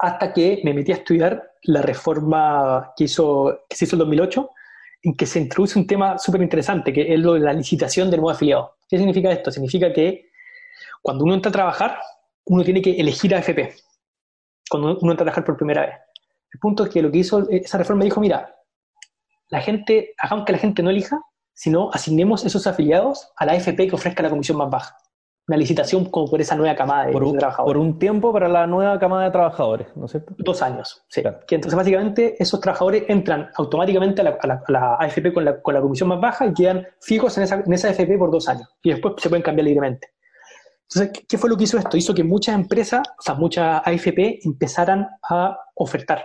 [0.00, 4.50] hasta que me metí a estudiar la reforma que, hizo, que se hizo en 2008,
[5.02, 8.20] en que se introduce un tema súper interesante, que es lo de la licitación del
[8.20, 8.76] nuevo afiliado.
[8.88, 9.50] ¿Qué significa esto?
[9.50, 10.30] Significa que
[11.02, 11.98] cuando uno entra a trabajar,
[12.46, 13.74] uno tiene que elegir a AFP,
[14.70, 15.94] cuando uno entra a trabajar por primera vez.
[16.52, 18.56] El punto es que lo que hizo esa reforma dijo, mira,
[19.48, 21.20] la gente, hagamos que la gente no elija,
[21.52, 24.96] sino asignemos esos afiliados a la AFP que ofrezca la comisión más baja.
[25.50, 27.74] Una licitación como por esa nueva camada de, por un, trabajadores.
[27.74, 30.32] Por un tiempo para la nueva camada de trabajadores, ¿no es cierto?
[30.38, 31.24] Dos años, sí.
[31.48, 36.46] Que entonces básicamente esos trabajadores entran automáticamente a la, AFP con la, comisión más baja
[36.46, 38.68] y quedan fijos en esa, en esa AFP por dos años.
[38.80, 40.12] Y después se pueden cambiar libremente.
[40.82, 41.96] Entonces, ¿qué fue lo que hizo esto?
[41.96, 46.24] Hizo que muchas empresas, o sea, muchas AFP empezaran a ofertar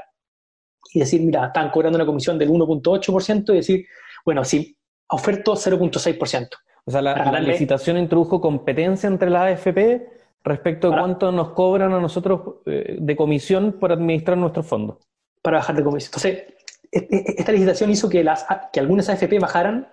[0.94, 3.86] y decir, mira, están cobrando una comisión del 1.8% y decir,
[4.24, 4.78] bueno, sí,
[5.10, 6.48] oferto 0.6%.
[6.88, 10.08] O sea, la, licitación introdujo competencia entre la AFP
[10.44, 14.98] respecto a cuánto nos cobran a nosotros eh, de comisión por administrar nuestros fondos.
[15.42, 16.10] Para bajar de comisión.
[16.10, 16.44] Entonces,
[16.92, 19.88] e, e, esta licitación hizo que, las, que algunas AFP bajaran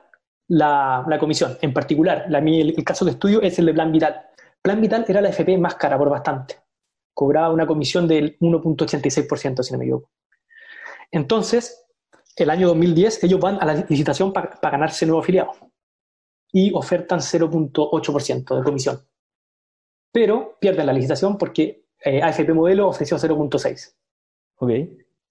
[0.49, 1.57] la, comisión.
[1.63, 4.27] En particular, la, el, el, caso de estudio es el de Plan Vital.
[4.61, 6.57] Plan Vital era la AFP más cara por bastante.
[7.15, 10.11] Cobraba una comisión del 1.86%, si no me equivoco.
[11.11, 11.87] Entonces,
[12.37, 15.72] el año 2010 ellos van a la licitación para ganarse nuevo afiliado
[16.53, 19.01] y ofertan 0.8% de comisión.
[20.13, 23.95] Pero pierden la licitación porque eh, AFP modelo ofreció 0.6.
[24.59, 24.71] Ok.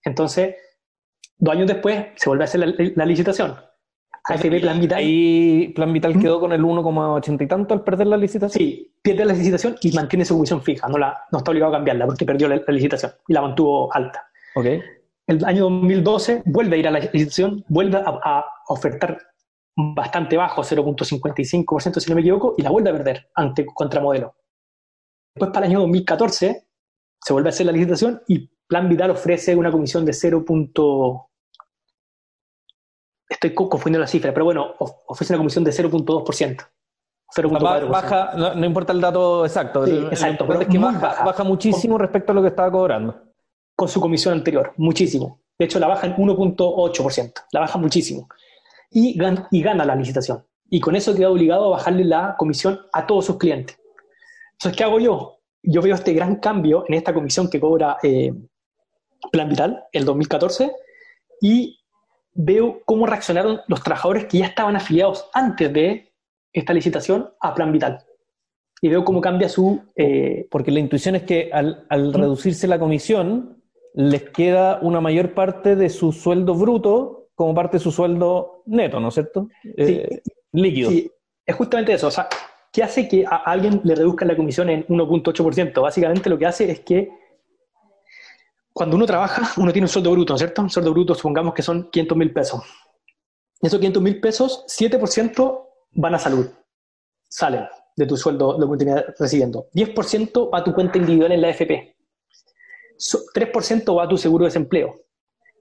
[0.04, 0.56] Entonces,
[1.38, 3.56] dos años después se vuelve a hacer la, la licitación.
[4.24, 5.00] AFP Plan Vital.
[5.00, 8.60] Ahí Plan Vital quedó con el 1,80 y tanto al perder la licitación.
[8.60, 10.88] Sí, pierde la licitación y mantiene su comisión fija.
[10.88, 13.94] No, la, no está obligado a cambiarla porque perdió la, la licitación y la mantuvo
[13.94, 14.28] alta.
[14.56, 14.66] Ok.
[15.28, 19.31] El año 2012 vuelve a ir a la licitación, vuelve a, a ofertar
[19.76, 24.36] bastante bajo, 0.55% si no me equivoco, y la vuelve a perder ante contramodelo.
[25.36, 26.68] Después para el año 2014
[27.24, 30.44] se vuelve a hacer la licitación y Plan Vital ofrece una comisión de 0.
[33.30, 36.68] Estoy co- confundiendo la cifra, pero bueno, of- ofrece una comisión de 0.2%.
[37.34, 37.88] 0.4%.
[37.90, 39.86] Baja, no, no importa el dato exacto.
[39.86, 41.24] Sí, exacto, pero es que baja.
[41.24, 43.24] baja muchísimo respecto a lo que estaba cobrando.
[43.74, 45.40] con su comisión anterior, muchísimo.
[45.58, 48.28] De hecho, la baja en 1.8%, la baja muchísimo.
[48.92, 50.46] Y, gan- y gana la licitación.
[50.70, 53.78] Y con eso queda obligado a bajarle la comisión a todos sus clientes.
[54.54, 55.40] Entonces, ¿qué hago yo?
[55.64, 58.34] Yo veo este gran cambio en esta comisión que cobra eh,
[59.32, 60.72] Plan Vital, el 2014,
[61.42, 61.80] y
[62.34, 66.14] veo cómo reaccionaron los trabajadores que ya estaban afiliados antes de
[66.54, 68.04] esta licitación a Plan Vital.
[68.82, 69.82] Y veo cómo cambia su...
[69.96, 73.62] eh, Porque la intuición es que al, al reducirse la comisión,
[73.94, 79.00] les queda una mayor parte de su sueldo bruto como parte de su sueldo neto,
[79.00, 79.48] ¿no es cierto?
[79.78, 80.90] Eh, líquido.
[80.90, 81.12] Sí,
[81.46, 82.08] es justamente eso.
[82.08, 82.28] O sea,
[82.72, 85.82] ¿qué hace que a alguien le reduzcan la comisión en 1.8%?
[85.82, 87.10] Básicamente lo que hace es que
[88.74, 90.62] cuando uno trabaja, uno tiene un sueldo bruto, ¿no es cierto?
[90.62, 92.62] Un sueldo bruto, supongamos que son 500 mil pesos.
[93.62, 96.50] De esos 500 mil pesos, 7% van a salud,
[97.28, 99.68] salen de tu sueldo, lo que tenías recibiendo.
[99.74, 101.96] 10% va a tu cuenta individual en la AFP.
[102.98, 104.96] So- 3% va a tu seguro de desempleo.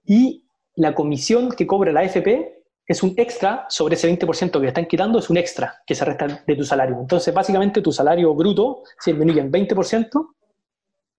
[0.05, 0.45] Y
[0.81, 5.19] la comisión que cobra la AFP es un extra sobre ese 20% que están quitando,
[5.19, 6.97] es un extra que se resta de tu salario.
[6.99, 10.29] Entonces, básicamente, tu salario bruto se disminuye en 20%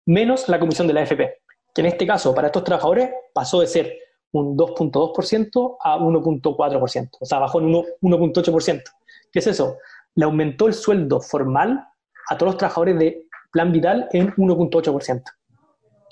[0.07, 1.43] menos la comisión de la AFP,
[1.75, 3.99] que en este caso, para estos trabajadores, pasó de ser
[4.33, 8.83] un 2.2% a 1.4%, o sea, bajó en 1 1.8%.
[9.31, 9.77] ¿Qué es eso?
[10.15, 11.87] Le aumentó el sueldo formal
[12.31, 15.23] a todos los trabajadores de Plan Vital en 1.8%.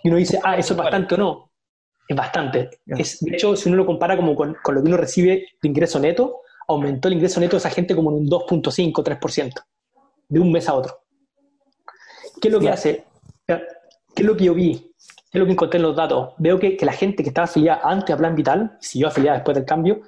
[0.04, 1.47] Y uno dice, ah, ¿eso es bastante o no?
[2.08, 2.70] Es bastante.
[2.86, 5.68] Es, de hecho, si uno lo compara como con, con lo que uno recibe de
[5.68, 9.52] ingreso neto, aumentó el ingreso neto de esa gente como en un 2.5, 3%,
[10.28, 11.02] de un mes a otro.
[12.40, 13.04] ¿Qué es lo que hace?
[13.46, 13.62] ¿Qué
[14.16, 14.94] es lo que yo vi?
[15.30, 16.32] ¿Qué es lo que encontré en los datos?
[16.38, 19.54] Veo que, que la gente que estaba afiliada antes a Plan Vital, siguió afiliada después
[19.54, 20.00] del cambio,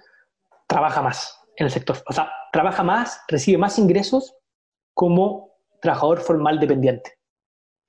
[0.66, 1.98] trabaja más en el sector.
[2.08, 4.34] O sea, trabaja más, recibe más ingresos
[4.94, 5.50] como
[5.82, 7.19] trabajador formal dependiente.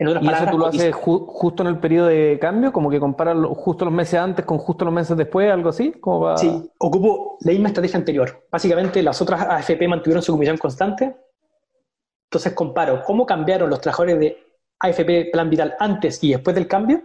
[0.01, 2.73] En otras ¿Y eso palabras, tú lo haces ju- justo en el periodo de cambio?
[2.73, 5.91] Como que comparas lo- justo los meses antes con justo los meses después, algo así?
[5.91, 8.47] Como para- Sí, ocupo la misma estrategia anterior.
[8.51, 11.15] Básicamente, las otras AFP mantuvieron su comisión constante.
[12.25, 14.37] Entonces, comparo cómo cambiaron los trabajadores de
[14.79, 17.03] AFP Plan Vital antes y después del cambio,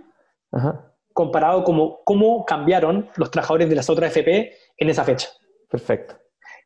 [0.53, 5.29] Ajá, comparado como cómo cambiaron los trabajadores de las otras AFP en esa fecha.
[5.69, 6.15] perfecto.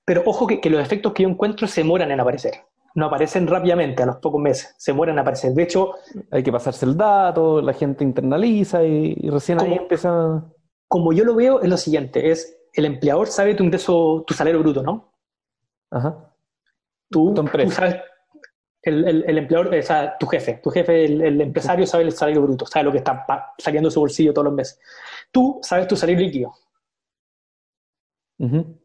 [0.04, 2.54] Pero ojo que, que los efectos que yo encuentro se demoran en aparecer.
[2.94, 4.74] No aparecen rápidamente, a los pocos meses.
[4.78, 5.52] Se demoran en aparecer.
[5.52, 5.94] De hecho,
[6.30, 9.80] Hay que pasarse el dato, la gente internaliza y, y recién ahí ¿Cómo?
[9.82, 10.44] empieza...
[10.88, 12.30] como yo lo veo, es lo siguiente.
[12.30, 15.12] Es el empleador sabe tu ingreso, tu salario bruto, ¿no?
[15.90, 16.32] Ajá.
[17.10, 17.68] Tú, Tu empresa.
[17.68, 17.96] tú sabes,
[18.82, 22.12] el, el- el empleador, o sea, tu jefe, tu jefe, el, el empresario sabe el
[22.12, 23.24] salario bruto, sabe lo que está
[23.58, 24.78] saliendo de su bolsillo todos los meses.
[25.32, 26.54] Tú sabes tu salario líquido,
[28.38, 28.78] Ujú.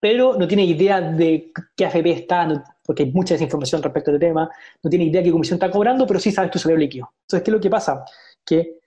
[0.00, 4.14] pero no tiene idea de qué AFP está, no- porque hay mucha desinformación respecto a
[4.14, 4.50] este tema,
[4.82, 7.12] no tiene idea qué comisión está cobrando, pero sí sabes tu salario líquido.
[7.20, 8.02] Entonces, ¿qué es lo que pasa?
[8.42, 8.78] Que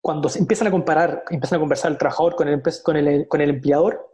[0.00, 3.50] cuando empiezan a comparar, empiezan a conversar el trabajador con el, con el, con el
[3.50, 4.04] empleador,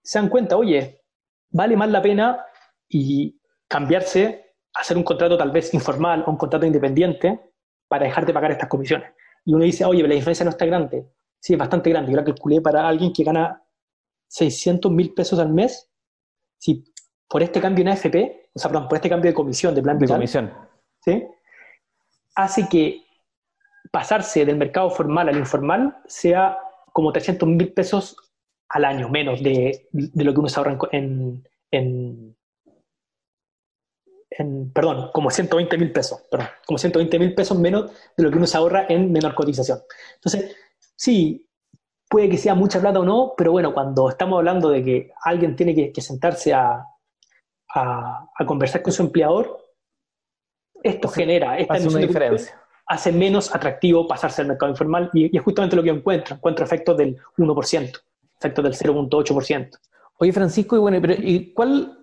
[0.00, 1.02] se dan cuenta, oye,
[1.50, 2.46] vale más la pena
[2.88, 7.50] y cambiarse, hacer un contrato tal vez informal o un contrato independiente
[7.88, 9.10] para dejar de pagar estas comisiones.
[9.44, 11.10] Y uno dice, oye, la diferencia no está grande.
[11.40, 12.12] Sí, es bastante grande.
[12.12, 13.60] Yo la calculé para alguien que gana
[14.28, 15.90] 600 mil pesos al mes.
[16.58, 16.93] Si
[17.28, 19.98] por este cambio en AFP, o sea, perdón, por este cambio de comisión de plan
[19.98, 20.52] De vital, comisión.
[21.04, 21.24] ¿sí?
[22.36, 23.02] hace que
[23.92, 26.58] pasarse del mercado formal al informal sea
[26.92, 28.16] como 300 mil pesos
[28.68, 32.36] al año, menos de, de lo que uno se ahorra en, en, en-
[34.30, 38.36] en- perdón, como 120 mil pesos, perdón, como 120 mil pesos menos de lo que
[38.38, 39.78] uno se ahorra en menor cotización.
[40.16, 40.56] Entonces,
[40.96, 41.48] sí,
[42.08, 45.54] puede que sea mucha plata o no, pero bueno, cuando estamos hablando de que alguien
[45.54, 46.84] tiene que, que sentarse a,
[47.74, 49.58] a- a conversar con su empleador,
[50.82, 52.60] esto genera esta Hace una diferencia.
[52.86, 56.36] hace menos atractivo pasarse al mercado informal y, y es justamente lo que yo encuentro.
[56.36, 57.98] Encuentro efectos del 1%,
[58.38, 59.78] efectos del 0.8%.
[60.18, 61.98] Oye, Francisco, y bueno, pero ¿y cuál?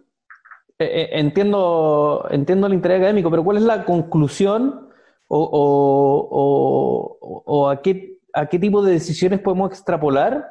[0.80, 4.90] eh, eh, entiendo, entiendo el interés académico, pero ¿cuál es la conclusión
[5.28, 10.46] o, a, qué, a qué tipo de decisiones podemos extrapolar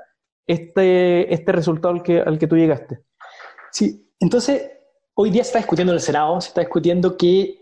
[0.47, 3.03] este, este resultado al que, al que tú llegaste.
[3.71, 4.71] Sí, entonces
[5.15, 7.61] hoy día se está discutiendo en el Senado, se está discutiendo que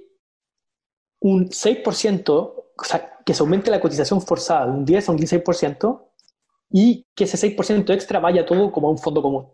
[1.21, 5.19] un 6%, o sea, que se aumente la cotización forzada de un 10 a un
[5.19, 6.09] 16%
[6.71, 9.49] y que ese 6% extra vaya todo como a un fondo común.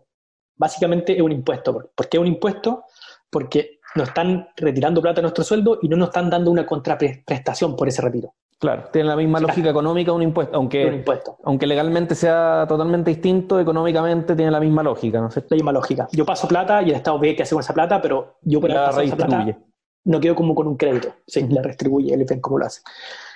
[0.57, 1.91] Básicamente es un impuesto.
[1.95, 2.85] ¿Por qué es un impuesto?
[3.29, 7.75] Porque nos están retirando plata de nuestro sueldo y no nos están dando una contraprestación
[7.75, 8.33] por ese retiro.
[8.57, 11.37] Claro, tiene la misma lógica económica un impuesto, aunque, un impuesto.
[11.43, 16.07] aunque legalmente sea totalmente distinto, económicamente tiene la misma lógica, ¿no La misma lógica.
[16.13, 18.69] Yo paso plata y el Estado ve qué hace con esa plata, pero yo por
[18.69, 19.57] la esa plata
[20.05, 21.13] no quedo como con un crédito.
[21.27, 22.81] Sí, la redistribuye, el IFEN como lo hace.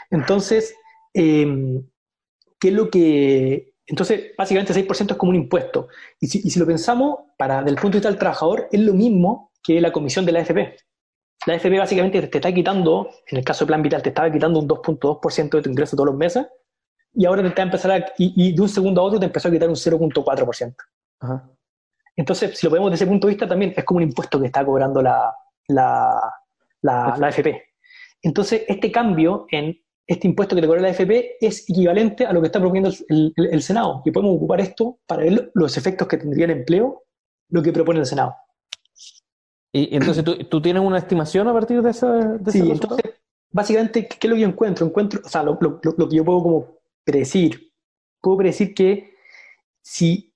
[0.09, 0.75] Entonces,
[1.13, 1.83] em,
[2.59, 3.73] ¿qué es lo que...?
[3.85, 5.87] Entonces, básicamente 6% es como un impuesto.
[6.19, 8.79] Y si, y si lo pensamos, para, desde el punto de vista del trabajador, es
[8.79, 10.77] lo mismo que la comisión de la AFP.
[11.45, 14.59] La AFP básicamente te está quitando, en el caso de Plan Vital, te estaba quitando
[14.59, 16.45] un 2.2% de tu ingreso todos los meses,
[17.13, 19.51] y ahora te está empezando a, y, de un segundo a otro te empezó a
[19.51, 20.75] quitar un 0.4%.
[22.15, 24.47] Entonces, si lo vemos desde ese punto de vista, también es como un impuesto que
[24.47, 25.33] está cobrando la,
[25.69, 26.19] la,
[26.81, 27.63] la, AFP.
[28.21, 32.41] Entonces, este cambio en este impuesto que te cobra la AFP es equivalente a lo
[32.41, 36.17] que está proponiendo el, el Senado, y podemos ocupar esto para ver los efectos que
[36.17, 37.03] tendría el empleo,
[37.49, 38.35] lo que propone el Senado.
[39.71, 43.13] Y, entonces, ¿tú, tienes una estimación a partir de esa de Sí, entonces,
[43.51, 44.85] básicamente, ¿qué es lo que yo encuentro?
[44.85, 46.67] Encuentro, o sea, lo, lo, lo, que yo puedo como
[47.03, 47.71] predecir,
[48.19, 49.13] puedo predecir que
[49.81, 50.33] si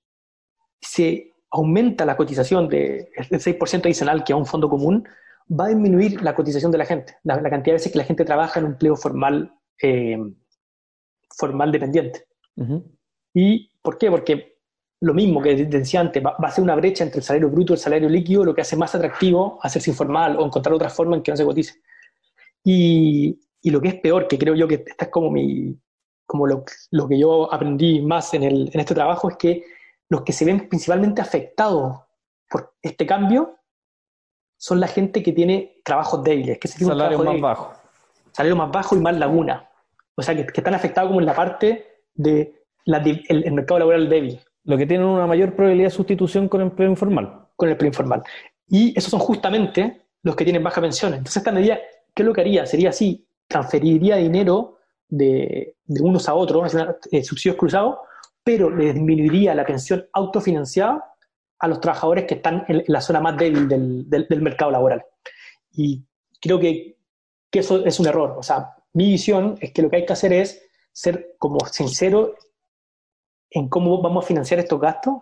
[0.80, 5.06] se aumenta la cotización del 6% adicional que a un fondo común,
[5.48, 8.24] va a disminuir la cotización de la gente, la, cantidad de veces que la gente
[8.24, 10.18] trabaja en un empleo formal, eh,
[11.36, 12.26] formal dependiente.
[13.32, 14.10] ¿Y por qué?
[14.10, 14.53] Porque
[15.00, 17.74] lo mismo que decía antes, va, a ser una brecha entre el salario bruto y
[17.74, 21.22] el salario líquido, lo que hace más atractivo hacerse informal o encontrar otra forma en
[21.22, 21.82] que no se cotice.
[22.62, 25.78] Y, y lo que es peor, que creo yo que esta es como, mi,
[26.26, 29.64] como lo, lo que yo aprendí más en, el, en este trabajo, es que
[30.08, 32.00] los que se ven principalmente afectados
[32.48, 33.58] por este cambio
[34.56, 37.74] son la gente que tiene trabajos débiles, que se tiene salario más bajo.
[38.32, 39.68] Salario más bajo y más laguna.
[40.14, 44.40] O sea, que, están afectados como en la parte de el mercado laboral débil.
[44.64, 47.48] Lo que tienen una mayor probabilidad de sustitución con el empleo informal.
[47.56, 48.22] Con el empleo informal.
[48.68, 51.18] Y esos son justamente los que tienen baja pensiones.
[51.18, 51.78] Entonces, esta medida,
[52.14, 52.66] ¿qué es lo que haría?
[52.66, 56.74] Sería así, transferiría dinero de, unos a otros,
[57.10, 57.96] eh, subsidios cruzados,
[58.42, 61.04] pero le disminuiría la pensión autofinanciada
[61.58, 65.04] a los trabajadores que están en, la zona más débil del, mercado laboral.
[65.72, 66.02] Y
[66.40, 66.96] creo que,
[67.50, 68.34] que, eso es un error.
[68.38, 70.62] O sea, mi visión es que lo que hay que hacer es
[70.92, 72.34] ser como sincero
[73.54, 75.14] en cómo vamos a financiar estos gastos,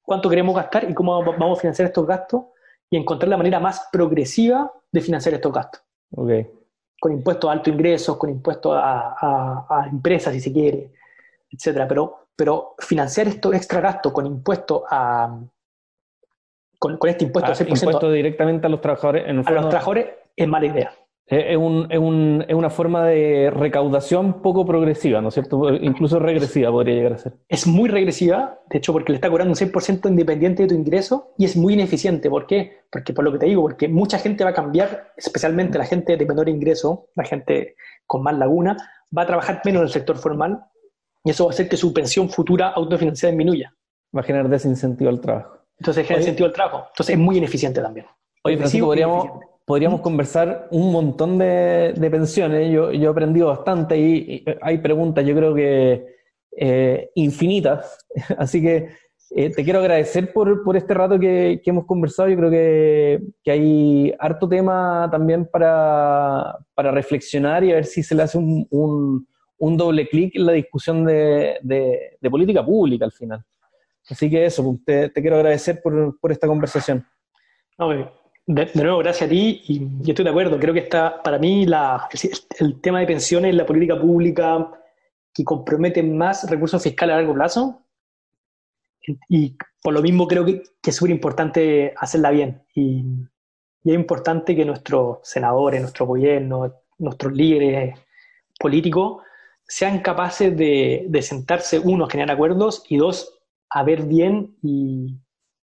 [0.00, 2.44] cuánto queremos gastar y cómo vamos a financiar estos gastos
[2.90, 5.82] y encontrar la manera más progresiva de financiar estos gastos.
[6.10, 6.50] Okay.
[6.98, 10.92] Con impuestos a alto ingresos, con impuestos a, empresas, si se quiere,
[11.50, 11.86] etcétera.
[11.86, 15.38] Pero, pero financiar estos extra gastos con impuestos a.
[16.78, 19.24] Con, este impuesto ah, Impuesto directamente a los trabajadores.
[19.28, 20.92] En a los trabajadores es mala idea.
[21.34, 25.72] Es, un, es, un, es, una forma de recaudación poco progresiva, ¿no es cierto?
[25.72, 27.32] Incluso regresiva podría llegar a ser.
[27.48, 31.32] Es muy regresiva, de hecho, porque le está cobrando un 6% independiente de tu ingreso
[31.38, 32.28] y es muy ineficiente.
[32.28, 32.80] ¿Por qué?
[32.90, 36.18] Porque por lo que te digo, porque mucha gente va a cambiar, especialmente la gente
[36.18, 37.76] de menor ingreso, la gente
[38.06, 38.76] con más laguna,
[39.16, 40.66] va a trabajar menos en el sector formal
[41.24, 43.74] y eso va a hacer que su pensión futura autofinanciada disminuya.
[44.14, 45.60] Va a generar desincentivo al trabajo.
[45.78, 46.88] Entonces genera incentivo al trabajo.
[46.90, 48.04] Entonces es muy ineficiente también.
[48.44, 49.28] Oye, Francisco, podríamos,
[49.64, 52.72] podríamos conversar un montón de, pensiones.
[52.72, 56.06] Yo, yo he aprendido bastante y, hay preguntas, yo creo que
[56.56, 57.98] eh, infinitas.
[58.38, 58.90] Así que
[59.34, 62.28] eh, te quiero agradecer por, por este rato que, hemos conversado.
[62.28, 68.24] Yo creo que, hay harto tema también para, reflexionar y a ver si se le
[68.24, 68.66] hace un,
[69.58, 73.42] un, doble clic en la discusión de, de, política pública al final.
[74.10, 77.06] Así que eso, pues, te, te quiero agradecer por, por esta conversación.
[78.44, 80.58] De, nuevo, gracias a ti, y yo estoy de acuerdo.
[80.58, 82.08] Creo que está, para mí, la,
[82.58, 84.68] el, tema de pensiones, la política pública
[85.32, 87.82] que compromete más recursos fiscales a largo plazo,
[89.28, 92.62] y por lo mismo creo que, es súper importante hacerla bien.
[92.74, 93.04] Y,
[93.84, 97.98] es importante que nuestros senadores, nuestro gobierno, nuestros líderes
[98.58, 99.22] políticos
[99.66, 103.40] sean capaces de, sentarse, uno, a generar acuerdos y dos,
[103.70, 104.56] a ver bien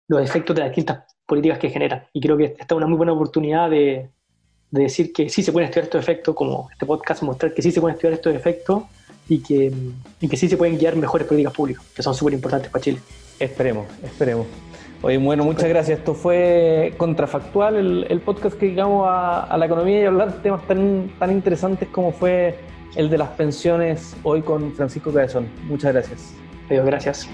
[0.08, 2.04] los efectos de las distintas políticas que generan.
[2.12, 4.08] Y creo que esta es una muy buena oportunidad de,
[4.70, 7.70] de decir que sí se pueden estudiar estos efectos, como este podcast mostrar que sí
[7.70, 8.82] se pueden estudiar estos efectos
[9.28, 9.72] y que,
[10.20, 12.98] y que sí se pueden guiar mejores políticas públicas, que son súper importantes para Chile.
[13.38, 14.46] Esperemos, esperemos.
[15.02, 15.98] Oye, bueno, muchas gracias.
[16.00, 20.40] Esto fue Contrafactual, el, el podcast que llegamos a, a, la economía y hablar de
[20.40, 22.58] temas tan, tan interesantes como fue
[22.96, 25.48] el de las pensiones hoy con Francisco Cabezón.
[25.64, 26.34] Muchas gracias.
[26.68, 27.28] Adiós, gracias.